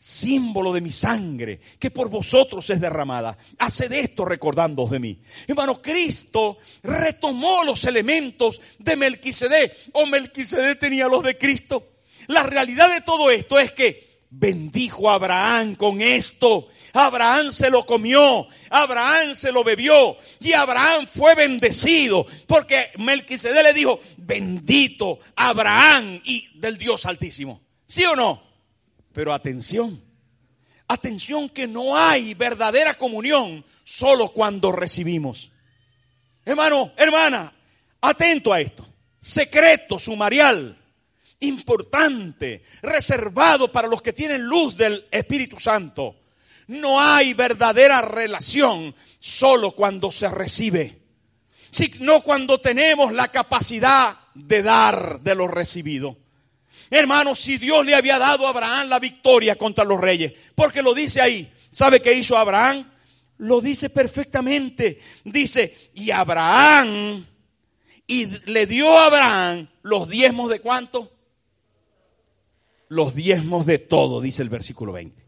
[0.04, 3.38] símbolo de mi sangre, que por vosotros es derramada.
[3.58, 5.18] Haced esto recordando de mí.
[5.48, 11.92] Hermano, Cristo retomó los elementos de Melquisedec, o Melquisedec tenía los de Cristo.
[12.26, 16.68] La realidad de todo esto es que bendijo a Abraham con esto.
[16.92, 23.72] Abraham se lo comió, Abraham se lo bebió y Abraham fue bendecido porque Melquisedec le
[23.72, 27.62] dijo, bendito Abraham y del Dios Altísimo.
[27.86, 28.53] ¿Sí o no?
[29.14, 30.02] Pero atención,
[30.86, 35.50] atención que no hay verdadera comunión solo cuando recibimos.
[36.44, 37.54] Hermano, hermana,
[38.02, 38.86] atento a esto.
[39.20, 40.76] Secreto sumarial
[41.40, 46.16] importante, reservado para los que tienen luz del Espíritu Santo.
[46.66, 50.98] No hay verdadera relación solo cuando se recibe,
[51.70, 56.16] sino cuando tenemos la capacidad de dar de lo recibido.
[56.94, 60.94] Hermanos, si Dios le había dado a Abraham la victoria contra los reyes, porque lo
[60.94, 62.88] dice ahí, ¿Sabe qué hizo Abraham?
[63.38, 65.00] Lo dice perfectamente.
[65.24, 67.26] Dice, y Abraham,
[68.06, 71.10] y le dio a Abraham los diezmos de cuánto?
[72.88, 75.20] Los diezmos de todo, dice el versículo 20.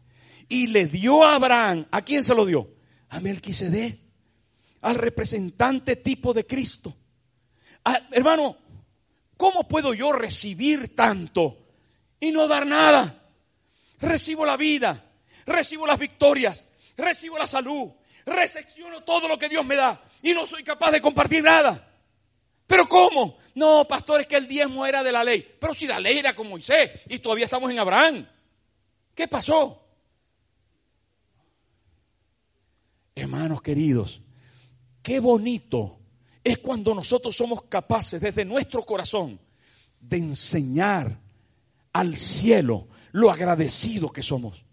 [0.47, 2.69] Y le dio a Abraham, ¿a quién se lo dio?
[3.09, 3.99] A Melquisedec,
[4.81, 6.95] al representante tipo de Cristo.
[7.83, 8.55] Ah, hermano,
[9.37, 11.57] ¿cómo puedo yo recibir tanto
[12.19, 13.23] y no dar nada?
[13.99, 15.03] Recibo la vida,
[15.45, 17.91] recibo las victorias, recibo la salud,
[18.25, 21.87] recepciono todo lo que Dios me da y no soy capaz de compartir nada.
[22.67, 23.37] ¿Pero cómo?
[23.55, 25.55] No, pastor, es que el diezmo era de la ley.
[25.59, 28.27] Pero si la ley era con Moisés y todavía estamos en Abraham.
[29.15, 29.83] ¿Qué pasó?
[33.15, 34.21] Hermanos queridos,
[35.01, 35.97] qué bonito
[36.47, 39.39] es cuando nosotros somos capaces desde nuestro corazón
[39.99, 41.19] de enseñar
[41.91, 44.63] al cielo lo agradecido que somos.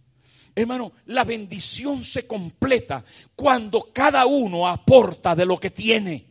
[0.54, 6.26] Hermano, la bendición se completa cuando cada uno aporta de lo que tiene.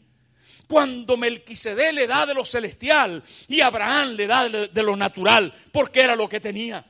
[0.65, 5.99] Cuando Melquisede le da de lo celestial y Abraham le da de lo natural, porque
[5.99, 6.86] era lo que tenía.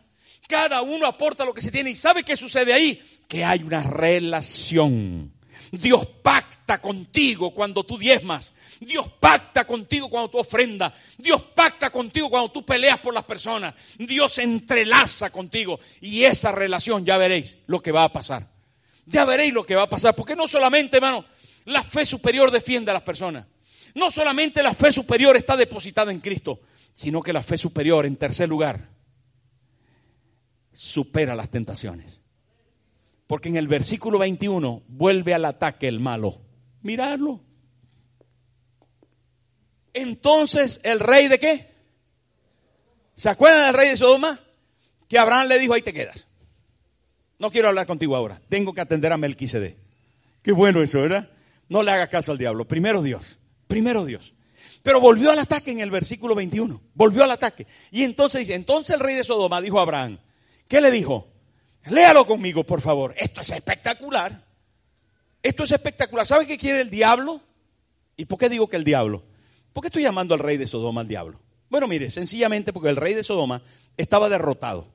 [0.47, 1.89] Cada uno aporta lo que se tiene.
[1.89, 3.01] ¿Y sabe qué sucede ahí?
[3.27, 5.32] Que hay una relación.
[5.73, 8.53] Dios pacta contigo cuando tú diezmas.
[8.79, 10.93] Dios pacta contigo cuando tú ofrendas.
[11.17, 13.73] Dios pacta contigo cuando tú peleas por las personas.
[13.97, 15.79] Dios entrelaza contigo.
[15.99, 18.47] Y esa relación, ya veréis lo que va a pasar.
[19.07, 20.15] Ya veréis lo que va a pasar.
[20.15, 21.25] Porque no solamente, hermano,
[21.65, 23.47] la fe superior defiende a las personas.
[23.95, 26.61] No solamente la fe superior está depositada en Cristo,
[26.93, 28.89] sino que la fe superior, en tercer lugar,
[30.71, 32.22] supera las tentaciones.
[33.33, 36.39] Porque en el versículo 21 vuelve al ataque el malo.
[36.83, 37.41] Mirarlo.
[39.91, 41.67] Entonces, ¿el rey de qué?
[43.15, 44.39] ¿Se acuerdan del rey de Sodoma?
[45.07, 46.27] Que Abraham le dijo, ahí te quedas.
[47.39, 48.39] No quiero hablar contigo ahora.
[48.49, 49.77] Tengo que atender a Melquisede.
[50.43, 51.31] Qué bueno eso, ¿verdad?
[51.69, 52.67] No le hagas caso al diablo.
[52.67, 53.39] Primero Dios.
[53.67, 54.35] Primero Dios.
[54.83, 56.79] Pero volvió al ataque en el versículo 21.
[56.93, 57.65] Volvió al ataque.
[57.89, 60.19] Y entonces dice, entonces el rey de Sodoma dijo a Abraham,
[60.67, 61.32] ¿qué le dijo?
[61.85, 63.13] Léalo conmigo, por favor.
[63.17, 64.43] Esto es espectacular.
[65.41, 66.25] Esto es espectacular.
[66.25, 67.41] ¿Sabe qué quiere el diablo?
[68.15, 69.23] ¿Y por qué digo que el diablo?
[69.73, 71.39] ¿Por qué estoy llamando al rey de Sodoma al diablo?
[71.69, 73.61] Bueno, mire, sencillamente porque el rey de Sodoma
[73.97, 74.87] estaba derrotado.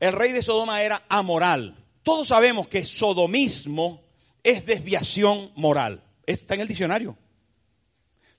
[0.00, 1.76] El rey de Sodoma era amoral.
[2.02, 4.02] Todos sabemos que sodomismo
[4.42, 6.02] es desviación moral.
[6.26, 7.16] Está en el diccionario.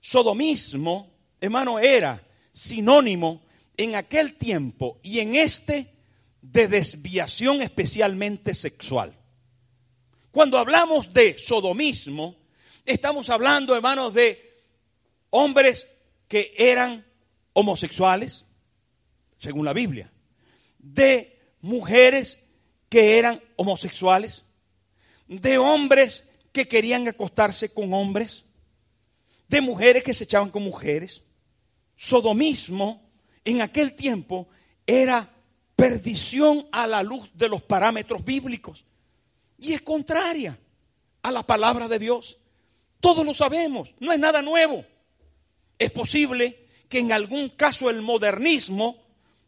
[0.00, 2.22] Sodomismo, hermano, era
[2.52, 3.42] sinónimo
[3.76, 5.95] en aquel tiempo y en este
[6.52, 9.16] de desviación especialmente sexual.
[10.30, 12.36] Cuando hablamos de sodomismo,
[12.84, 14.62] estamos hablando, hermanos, de
[15.30, 15.88] hombres
[16.28, 17.04] que eran
[17.52, 18.44] homosexuales,
[19.38, 20.12] según la Biblia,
[20.78, 22.38] de mujeres
[22.88, 24.44] que eran homosexuales,
[25.26, 28.44] de hombres que querían acostarse con hombres,
[29.48, 31.22] de mujeres que se echaban con mujeres.
[31.96, 33.10] Sodomismo
[33.44, 34.48] en aquel tiempo
[34.86, 35.35] era
[35.76, 38.84] perdición a la luz de los parámetros bíblicos
[39.58, 40.58] y es contraria
[41.22, 42.38] a la palabra de Dios.
[43.00, 44.84] Todos lo sabemos, no es nada nuevo.
[45.78, 48.96] Es posible que en algún caso el modernismo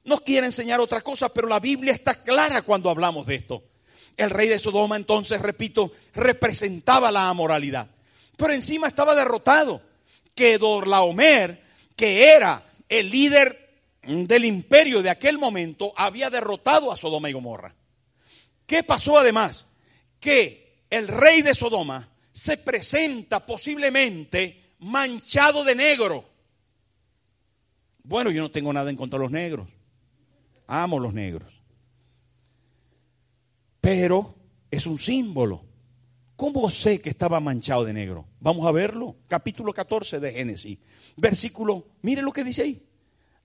[0.04, 3.62] nos quiera enseñar otra cosa, pero la Biblia está clara cuando hablamos de esto.
[4.16, 7.88] El rey de Sodoma entonces, repito, representaba la amoralidad.
[8.36, 9.82] Pero encima estaba derrotado.
[10.34, 11.62] Que Dorlaomer,
[11.96, 13.67] que era el líder
[14.08, 17.74] del imperio de aquel momento, había derrotado a Sodoma y Gomorra.
[18.66, 19.66] ¿Qué pasó además?
[20.18, 26.24] Que el rey de Sodoma se presenta posiblemente manchado de negro.
[28.02, 29.68] Bueno, yo no tengo nada en contra de los negros.
[30.66, 31.52] Amo los negros.
[33.80, 34.34] Pero
[34.70, 35.64] es un símbolo.
[36.36, 38.26] ¿Cómo sé que estaba manchado de negro?
[38.40, 39.16] Vamos a verlo.
[39.26, 40.78] Capítulo 14 de Génesis.
[41.16, 42.87] Versículo, mire lo que dice ahí.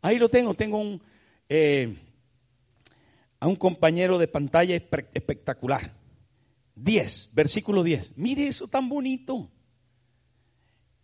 [0.03, 0.53] Ahí lo tengo.
[0.53, 1.01] Tengo un,
[1.49, 1.97] eh,
[3.39, 5.93] a un compañero de pantalla espectacular.
[6.75, 8.17] 10, versículo 10.
[8.17, 9.49] Mire eso tan bonito.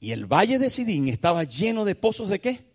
[0.02, 2.66] Y el valle de Sidín estaba lleno de pozos de qué?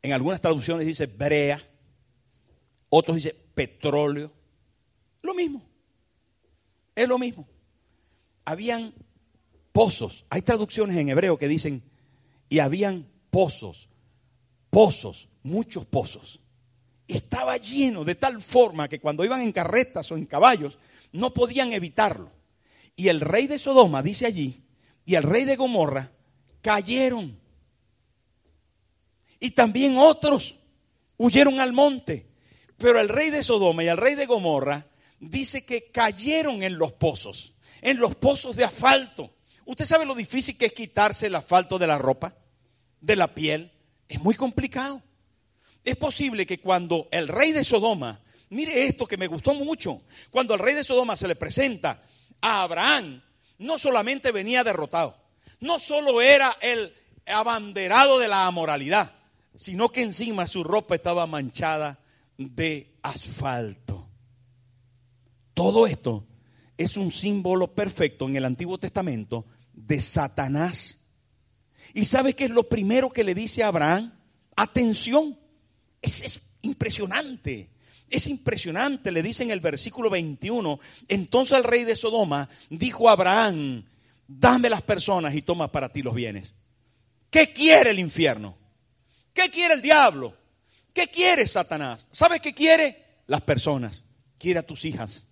[0.00, 1.62] En algunas traducciones dice brea,
[2.88, 4.32] otros dice petróleo.
[5.20, 5.62] Lo mismo.
[6.94, 7.46] Es lo mismo.
[8.46, 8.94] Habían
[9.72, 10.24] pozos.
[10.30, 11.82] Hay traducciones en hebreo que dicen,
[12.48, 13.88] y habían pozos,
[14.70, 16.40] pozos, muchos pozos.
[17.06, 20.78] Estaba lleno de tal forma que cuando iban en carretas o en caballos
[21.12, 22.30] no podían evitarlo.
[22.94, 24.62] Y el rey de Sodoma, dice allí,
[25.06, 26.12] y el rey de Gomorra
[26.60, 27.38] cayeron.
[29.40, 30.56] Y también otros
[31.16, 32.26] huyeron al monte.
[32.76, 34.86] Pero el rey de Sodoma y el rey de Gomorra
[35.20, 39.30] dice que cayeron en los pozos, en los pozos de asfalto.
[39.64, 42.34] ¿Usted sabe lo difícil que es quitarse el asfalto de la ropa,
[43.00, 43.72] de la piel?
[44.08, 45.02] Es muy complicado.
[45.84, 48.20] Es posible que cuando el rey de Sodoma,
[48.50, 52.02] mire esto que me gustó mucho, cuando el rey de Sodoma se le presenta
[52.40, 53.22] a Abraham,
[53.58, 55.16] no solamente venía derrotado,
[55.60, 56.94] no solo era el
[57.26, 59.12] abanderado de la amoralidad,
[59.54, 61.98] sino que encima su ropa estaba manchada
[62.36, 64.08] de asfalto.
[65.54, 66.24] Todo esto
[66.76, 70.97] es un símbolo perfecto en el Antiguo Testamento de Satanás.
[71.94, 74.12] ¿Y sabe qué es lo primero que le dice a Abraham?
[74.56, 75.38] Atención,
[76.02, 77.70] es, es impresionante.
[78.10, 83.12] Es impresionante, le dice en el versículo 21, entonces el rey de Sodoma dijo a
[83.12, 83.84] Abraham,
[84.26, 86.54] dame las personas y toma para ti los bienes.
[87.30, 88.56] ¿Qué quiere el infierno?
[89.34, 90.34] ¿Qué quiere el diablo?
[90.94, 92.06] ¿Qué quiere Satanás?
[92.10, 93.04] ¿Sabe qué quiere?
[93.26, 94.04] Las personas.
[94.38, 95.26] Quiere a tus hijas,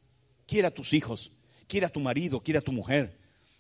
[0.47, 1.33] quiere a tus hijos,
[1.67, 3.19] quiere a tu marido, quiere a tu mujer,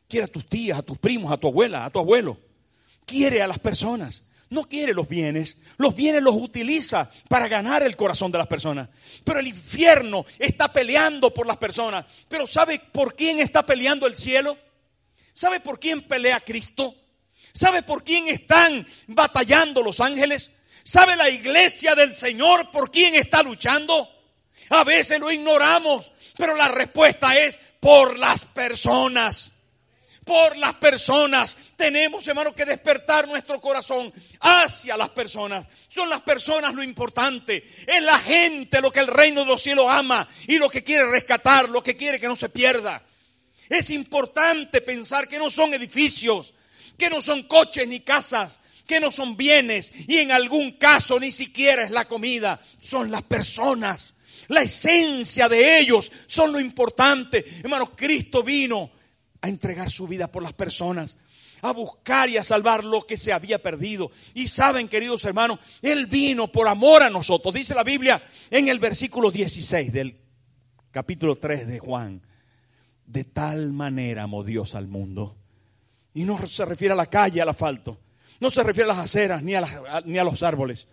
[0.09, 2.39] quiere a tus tías, a tus primos, a tu abuela, a tu abuelo.
[3.07, 4.25] Quiere a las personas.
[4.49, 5.57] No quiere los bienes.
[5.77, 8.89] Los bienes los utiliza para ganar el corazón de las personas.
[9.25, 12.05] Pero el infierno está peleando por las personas.
[12.29, 14.57] Pero ¿sabe por quién está peleando el cielo?
[15.33, 16.95] ¿Sabe por quién pelea Cristo?
[17.53, 20.51] ¿Sabe por quién están batallando los ángeles?
[20.85, 24.09] ¿Sabe la iglesia del Señor por quién está luchando?
[24.71, 29.53] A veces lo ignoramos, pero la respuesta es por las personas
[30.27, 31.57] por las personas.
[31.77, 35.65] Tenemos, hermano, que despertar nuestro corazón hacia las personas.
[35.89, 37.65] Son las personas lo importante.
[37.87, 41.07] Es la gente lo que el reino de los cielos ama y lo que quiere
[41.07, 43.01] rescatar, lo que quiere que no se pierda.
[43.69, 46.55] Es importante pensar que no son edificios,
[46.99, 51.31] que no son coches ni casas, que no son bienes y en algún caso ni
[51.31, 54.15] siquiera es la comida, son las personas.
[54.49, 57.45] La esencia de ellos son lo importante.
[57.63, 58.96] Hermano, Cristo vino
[59.47, 61.17] a entregar su vida por las personas,
[61.63, 64.11] a buscar y a salvar lo que se había perdido.
[64.35, 67.55] Y saben, queridos hermanos, Él vino por amor a nosotros.
[67.55, 70.17] Dice la Biblia en el versículo 16 del
[70.91, 72.23] capítulo 3 de Juan.
[73.07, 75.37] De tal manera amó Dios al mundo.
[76.13, 77.99] Y no se refiere a la calle, al asfalto.
[78.41, 80.87] No se refiere a las aceras ni a, ni a los árboles.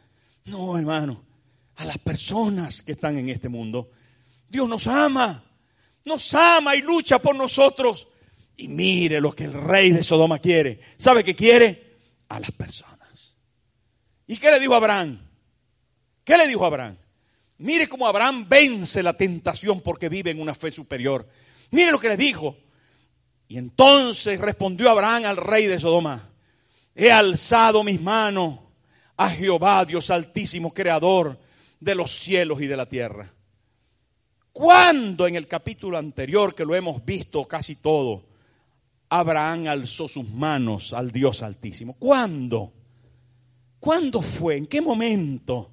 [0.45, 1.23] No, hermano,
[1.75, 3.89] a las personas que están en este mundo.
[4.47, 5.43] Dios nos ama,
[6.05, 8.07] nos ama y lucha por nosotros.
[8.55, 10.79] Y mire lo que el rey de Sodoma quiere.
[10.97, 11.97] ¿Sabe qué quiere?
[12.29, 13.35] A las personas.
[14.27, 15.19] ¿Y qué le dijo Abraham?
[16.23, 16.97] ¿Qué le dijo Abraham?
[17.57, 21.27] Mire cómo Abraham vence la tentación porque vive en una fe superior.
[21.71, 22.57] Mire lo que le dijo.
[23.47, 26.29] Y entonces respondió Abraham al rey de Sodoma.
[26.95, 28.59] He alzado mis manos
[29.17, 31.39] a Jehová, Dios altísimo, creador
[31.79, 33.31] de los cielos y de la tierra.
[34.51, 38.25] ¿Cuándo en el capítulo anterior, que lo hemos visto casi todo,
[39.15, 41.93] Abraham alzó sus manos al Dios Altísimo.
[41.99, 42.73] ¿Cuándo?
[43.79, 44.57] ¿Cuándo fue?
[44.57, 45.71] ¿En qué momento?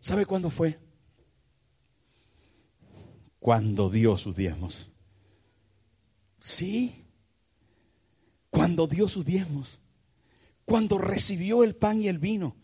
[0.00, 0.76] ¿Sabe cuándo fue?
[3.38, 4.90] Cuando dio sus diezmos.
[6.40, 7.04] Sí.
[8.50, 9.78] Cuando dio sus diezmos.
[10.64, 12.56] Cuando recibió el pan y el vino.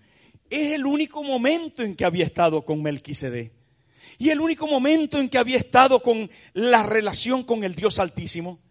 [0.50, 3.52] Es el único momento en que había estado con Melquisedec.
[4.18, 8.65] Y el único momento en que había estado con la relación con el Dios Altísimo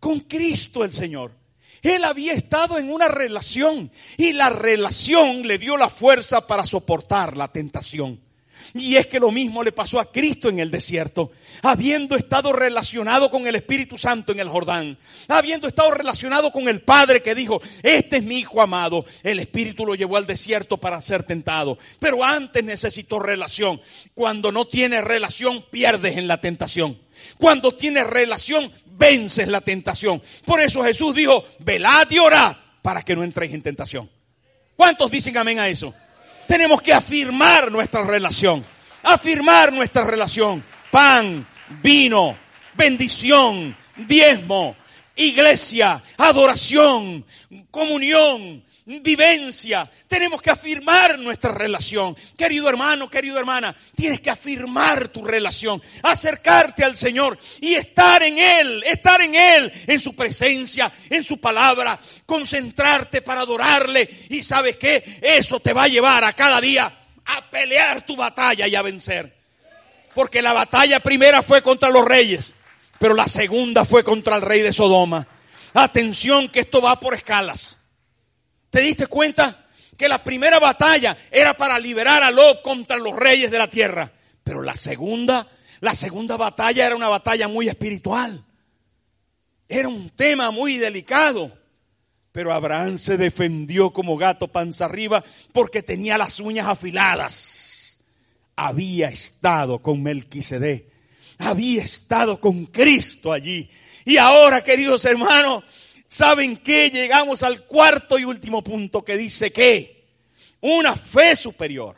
[0.00, 1.32] con Cristo el Señor.
[1.82, 7.36] Él había estado en una relación y la relación le dio la fuerza para soportar
[7.36, 8.20] la tentación.
[8.74, 11.32] Y es que lo mismo le pasó a Cristo en el desierto,
[11.62, 14.96] habiendo estado relacionado con el Espíritu Santo en el Jordán,
[15.26, 19.84] habiendo estado relacionado con el Padre que dijo, este es mi Hijo amado, el Espíritu
[19.84, 23.80] lo llevó al desierto para ser tentado, pero antes necesitó relación.
[24.14, 26.98] Cuando no tienes relación, pierdes en la tentación.
[27.38, 28.70] Cuando tienes relación,
[29.00, 30.22] vences la tentación.
[30.44, 34.08] Por eso Jesús dijo, velad y orad para que no entréis en tentación.
[34.76, 35.92] ¿Cuántos dicen amén a eso?
[36.46, 38.64] Tenemos que afirmar nuestra relación.
[39.02, 40.62] Afirmar nuestra relación.
[40.90, 41.46] Pan,
[41.82, 42.36] vino,
[42.74, 44.76] bendición, diezmo,
[45.16, 47.24] iglesia, adoración,
[47.70, 48.62] comunión,
[48.98, 49.88] vivencia.
[50.08, 52.16] Tenemos que afirmar nuestra relación.
[52.36, 58.38] Querido hermano, querida hermana, tienes que afirmar tu relación, acercarte al Señor y estar en
[58.38, 64.08] Él, estar en Él, en su presencia, en su palabra, concentrarte para adorarle.
[64.28, 68.66] Y sabes qué, eso te va a llevar a cada día a pelear tu batalla
[68.66, 69.32] y a vencer.
[70.14, 72.52] Porque la batalla primera fue contra los reyes,
[72.98, 75.26] pero la segunda fue contra el rey de Sodoma.
[75.72, 77.76] Atención que esto va por escalas.
[78.70, 79.66] ¿Te diste cuenta?
[79.96, 84.10] Que la primera batalla era para liberar a Lot contra los reyes de la tierra.
[84.42, 85.46] Pero la segunda,
[85.80, 88.44] la segunda batalla era una batalla muy espiritual.
[89.68, 91.56] Era un tema muy delicado.
[92.32, 97.98] Pero Abraham se defendió como gato panza arriba porque tenía las uñas afiladas.
[98.56, 100.86] Había estado con Melquisedec.
[101.38, 103.68] Había estado con Cristo allí.
[104.04, 105.64] Y ahora, queridos hermanos,
[106.10, 106.90] ¿saben qué?
[106.90, 110.04] Llegamos al cuarto y último punto que dice que
[110.60, 111.96] una fe superior.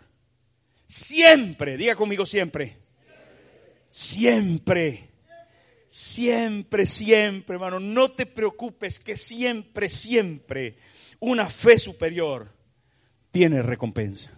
[0.86, 2.78] Siempre, diga conmigo siempre.
[3.88, 5.12] Siempre
[5.92, 10.78] Siempre, siempre, hermano, no te preocupes que siempre, siempre
[11.20, 12.50] una fe superior
[13.30, 14.30] tiene recompensa.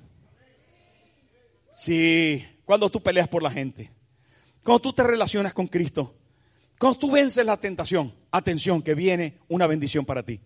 [1.72, 3.93] Sí, cuando tú peleas por la gente,
[4.64, 6.16] cuando tú te relacionas con Cristo,
[6.85, 10.39] cuando tú vences la tentación, atención, que viene una bendición para ti.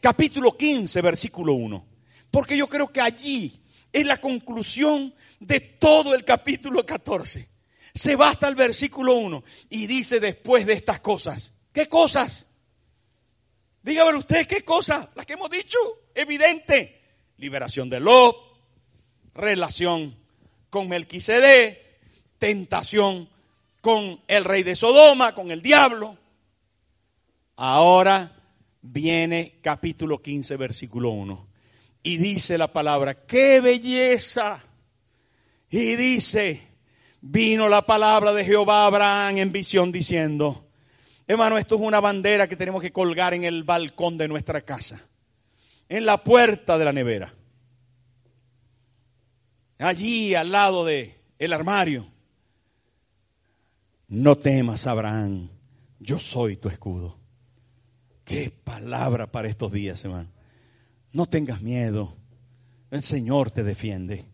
[0.00, 1.86] Capítulo 15, versículo 1.
[2.30, 3.60] Porque yo creo que allí
[3.92, 7.48] es la conclusión de todo el capítulo 14
[7.94, 12.46] se va hasta el versículo 1 y dice después de estas cosas, ¿qué cosas?
[13.82, 15.08] Dígame usted, ¿qué cosas?
[15.16, 15.78] Las que hemos dicho,
[16.14, 17.02] evidente.
[17.38, 18.36] Liberación de Lot,
[19.34, 20.16] relación
[20.70, 21.98] con Melquisede,
[22.38, 23.31] tentación
[23.82, 26.16] con el rey de Sodoma, con el diablo.
[27.56, 28.40] Ahora
[28.80, 31.48] viene capítulo 15, versículo 1.
[32.04, 34.62] Y dice la palabra, qué belleza.
[35.68, 36.62] Y dice,
[37.20, 40.68] vino la palabra de Jehová a Abraham en visión diciendo,
[41.26, 45.08] hermano, esto es una bandera que tenemos que colgar en el balcón de nuestra casa,
[45.88, 47.34] en la puerta de la nevera,
[49.78, 52.11] allí al lado de el armario.
[54.12, 55.48] No temas, Abraham,
[55.98, 57.16] yo soy tu escudo.
[58.26, 60.28] Qué palabra para estos días, hermano.
[61.14, 62.14] No tengas miedo,
[62.90, 64.26] el Señor te defiende.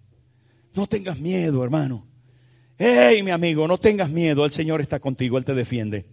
[0.75, 2.05] No tengas miedo, hermano.
[2.77, 6.07] Hey, mi amigo, no tengas miedo, el Señor está contigo, Él te defiende.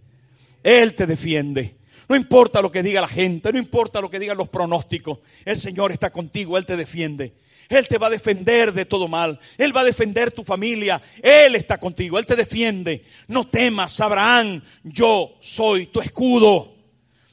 [0.62, 1.76] Él te defiende.
[2.08, 5.58] No importa lo que diga la gente, no importa lo que digan los pronósticos, el
[5.58, 7.34] Señor está contigo, Él te defiende.
[7.68, 9.38] Él te va a defender de todo mal.
[9.58, 11.00] Él va a defender tu familia.
[11.22, 12.18] Él está contigo.
[12.18, 13.04] Él te defiende.
[13.28, 14.62] No temas, Abraham.
[14.84, 16.74] Yo soy tu escudo.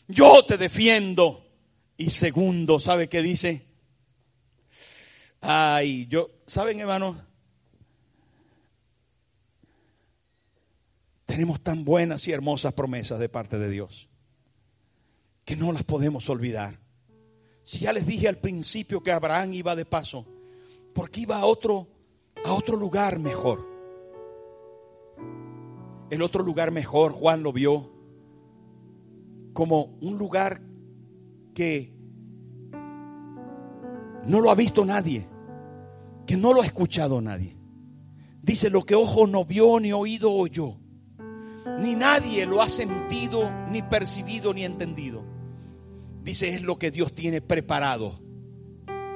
[0.08, 1.46] Yo te defiendo.
[1.98, 3.66] Y segundo, ¿sabe qué dice?
[5.42, 7.22] Ay, yo, ¿saben, hermano?
[11.26, 14.10] Tenemos tan buenas y hermosas promesas de parte de Dios
[15.46, 16.80] que no las podemos olvidar.
[17.64, 20.26] Si ya les dije al principio que Abraham iba de paso,
[20.94, 21.88] porque iba a otro
[22.46, 23.66] a otro lugar mejor.
[26.10, 27.90] El otro lugar mejor Juan lo vio
[29.54, 30.62] como un lugar
[31.54, 31.94] que
[34.28, 35.28] no lo ha visto nadie,
[36.26, 37.58] que no lo ha escuchado nadie.
[38.42, 40.78] Dice lo que ojo no vio ni oído oyó
[41.80, 45.24] ni nadie lo ha sentido, ni percibido, ni entendido.
[46.24, 48.20] Dice, es lo que Dios tiene preparado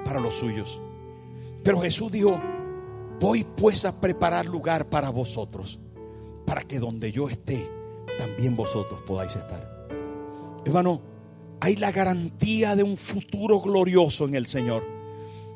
[0.04, 0.82] para los suyos.
[1.64, 2.40] Pero Jesús dijo,
[3.20, 5.80] voy pues a preparar lugar para vosotros,
[6.46, 7.70] para que donde yo esté,
[8.18, 9.88] también vosotros podáis estar.
[10.66, 11.02] Hermano,
[11.62, 14.84] hay la garantía de un futuro glorioso en el Señor.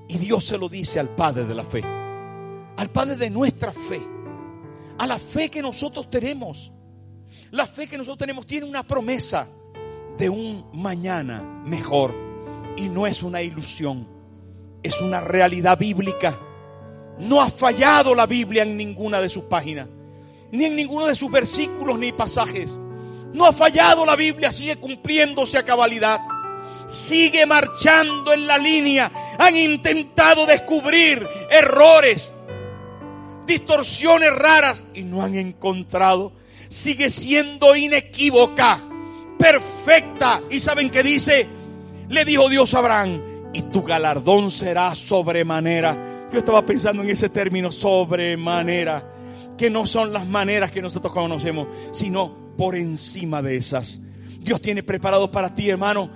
[0.07, 4.01] Y Dios se lo dice al Padre de la fe, al Padre de nuestra fe,
[4.97, 6.71] a la fe que nosotros tenemos.
[7.51, 9.47] La fe que nosotros tenemos tiene una promesa
[10.17, 12.13] de un mañana mejor.
[12.77, 14.07] Y no es una ilusión,
[14.81, 16.39] es una realidad bíblica.
[17.19, 19.87] No ha fallado la Biblia en ninguna de sus páginas,
[20.51, 22.77] ni en ninguno de sus versículos ni pasajes.
[23.33, 26.19] No ha fallado la Biblia, sigue cumpliéndose a cabalidad.
[26.87, 29.11] Sigue marchando en la línea.
[29.39, 32.33] Han intentado descubrir errores,
[33.45, 36.33] distorsiones raras y no han encontrado
[36.71, 38.81] sigue siendo inequívoca,
[39.41, 40.41] perfecta.
[40.49, 41.47] ¿Y saben qué dice?
[42.07, 43.21] Le dijo Dios a Abraham,
[43.53, 46.27] y tu galardón será sobremanera.
[46.31, 49.03] Yo estaba pensando en ese término, sobremanera,
[49.57, 53.99] que no son las maneras que nosotros conocemos, sino por encima de esas.
[54.39, 56.09] Dios tiene preparado para ti, hermano.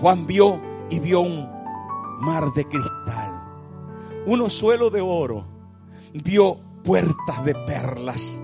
[0.00, 1.48] Juan vio y vio un
[2.20, 3.42] mar de cristal,
[4.26, 5.46] unos suelos de oro,
[6.12, 8.40] vio puertas de perlas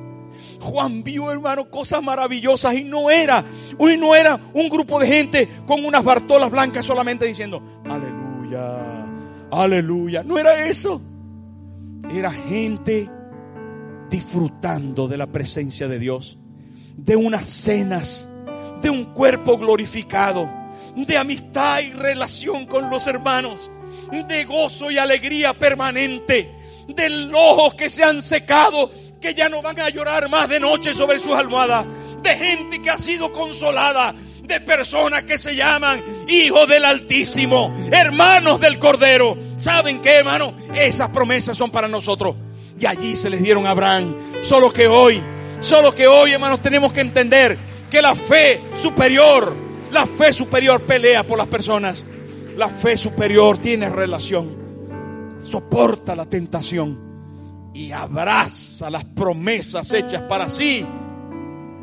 [0.67, 3.45] Juan vio, hermano, cosas maravillosas y no era,
[3.79, 9.07] y no era un grupo de gente con unas bartolas blancas solamente diciendo, aleluya,
[9.51, 10.23] aleluya.
[10.25, 11.01] No era eso.
[12.11, 13.09] Era gente
[14.11, 16.39] disfrutando de la presencia de Dios,
[16.97, 18.29] de unas cenas,
[18.83, 20.51] de un cuerpo glorificado,
[20.97, 23.71] de amistad y relación con los hermanos.
[24.11, 26.53] de gozo y alegría permanente,
[26.89, 28.91] de ojos que se han secado,
[29.21, 31.87] que ya no van a llorar más de noche sobre sus almohadas,
[32.23, 38.61] de gente que ha sido consolada, de personas que se llaman hijos del Altísimo, hermanos
[38.61, 39.37] del Cordero.
[39.59, 40.55] ¿Saben qué, hermano?
[40.75, 42.37] Esas promesas son para nosotros.
[42.79, 44.15] Y allí se les dieron a Abraham.
[44.43, 45.21] Solo que hoy,
[45.61, 47.59] solo que hoy, hermanos, tenemos que entender
[47.91, 49.55] que la fe superior,
[49.91, 52.05] la fe superior pelea por las personas.
[52.57, 54.57] La fe superior tiene relación,
[55.41, 57.06] soporta la tentación
[57.77, 60.87] y abraza las promesas hechas para sí,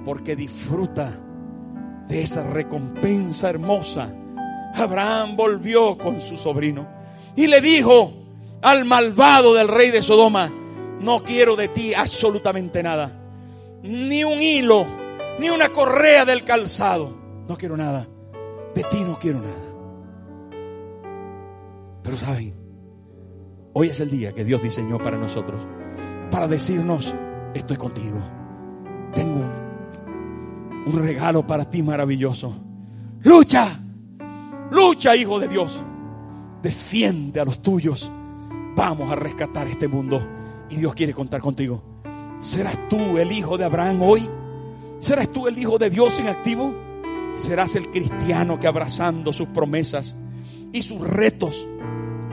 [0.04, 1.20] porque disfruta
[2.08, 4.12] de esa recompensa hermosa.
[4.74, 6.88] Abraham volvió con su sobrino
[7.36, 8.12] y le dijo
[8.64, 10.52] al malvado del rey de Sodoma,
[11.00, 13.16] no quiero de ti absolutamente nada,
[13.84, 14.88] ni un hilo,
[15.38, 17.16] ni una correa del calzado,
[17.48, 18.08] no quiero nada,
[18.74, 19.54] de ti no quiero nada.
[22.02, 22.56] Pero saben,
[23.74, 25.62] hoy es el día que Dios diseñó para nosotros,
[26.34, 27.14] para decirnos,
[27.54, 28.18] estoy contigo,
[29.14, 29.46] tengo
[30.88, 32.56] un regalo para ti maravilloso.
[33.22, 33.80] Lucha,
[34.72, 35.84] lucha, hijo de Dios.
[36.64, 38.12] Defiende a los tuyos.
[38.76, 40.28] Vamos a rescatar este mundo
[40.72, 42.02] y Dios quiere contar contigo.
[42.40, 44.28] ¿Serás tú el hijo de Abraham hoy?
[44.98, 46.74] ¿Serás tú el hijo de Dios en activo?
[47.36, 50.18] ¿Serás el cristiano que abrazando sus promesas
[50.72, 51.64] y sus retos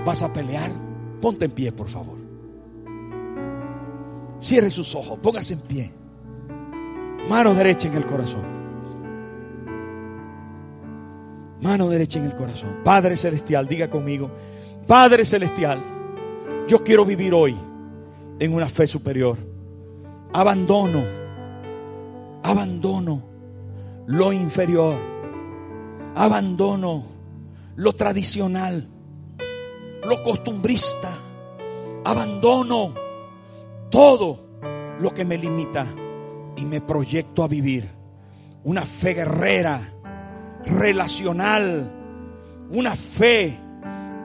[0.07, 0.73] vas a pelear?
[1.21, 2.20] Ponte en pie, por favor.
[4.41, 5.93] Cierre sus ojos, póngase en pie.
[7.29, 8.43] Mano derecha en el corazón.
[11.61, 12.79] Mano derecha en el corazón.
[12.83, 14.31] Padre Celestial, diga conmigo.
[14.87, 15.83] Padre Celestial,
[16.67, 17.55] yo quiero vivir hoy
[18.39, 19.37] en una fe superior.
[20.33, 21.05] Abandono,
[22.43, 23.23] abandono
[24.07, 24.99] lo inferior.
[26.17, 27.05] Abandono
[27.77, 28.89] lo tradicional,
[30.03, 31.11] lo costumbrista.
[32.05, 32.95] Abandono
[33.91, 35.87] todo lo que me limita
[36.57, 37.89] y me proyecto a vivir
[38.65, 39.95] una fe guerrera,
[40.65, 41.91] relacional,
[42.71, 43.59] una fe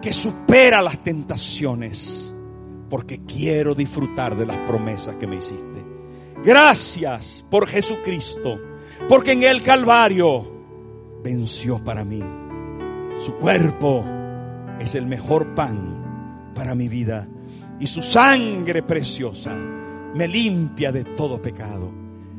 [0.02, 2.34] que supera las tentaciones,
[2.90, 5.86] porque quiero disfrutar de las promesas que me hiciste.
[6.44, 8.60] Gracias por Jesucristo,
[9.08, 10.52] porque en el Calvario
[11.24, 12.22] venció para mí.
[13.26, 14.04] Su cuerpo
[14.80, 17.28] es el mejor pan para mi vida
[17.80, 21.92] y su sangre preciosa me limpia de todo pecado.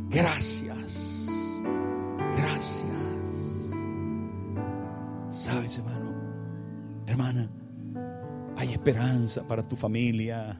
[0.08, 1.28] Gracias.
[2.36, 2.86] Gracias.
[5.30, 6.12] Sabes, hermano,
[7.06, 7.50] hermana,
[8.56, 10.58] hay esperanza para tu familia.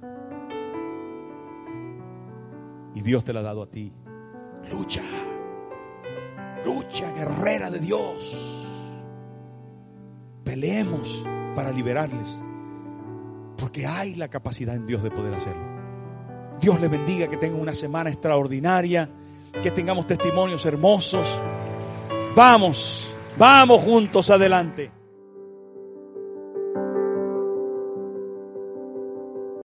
[2.95, 3.93] Y Dios te la ha dado a ti.
[4.71, 5.03] Lucha.
[6.65, 8.57] Lucha, guerrera de Dios.
[10.45, 11.25] Peleemos
[11.55, 12.41] para liberarles.
[13.57, 15.77] Porque hay la capacidad en Dios de poder hacerlo.
[16.61, 19.09] Dios les bendiga, que tengan una semana extraordinaria
[19.63, 21.29] que tengamos testimonios hermosos.
[22.35, 24.91] Vamos, vamos juntos adelante.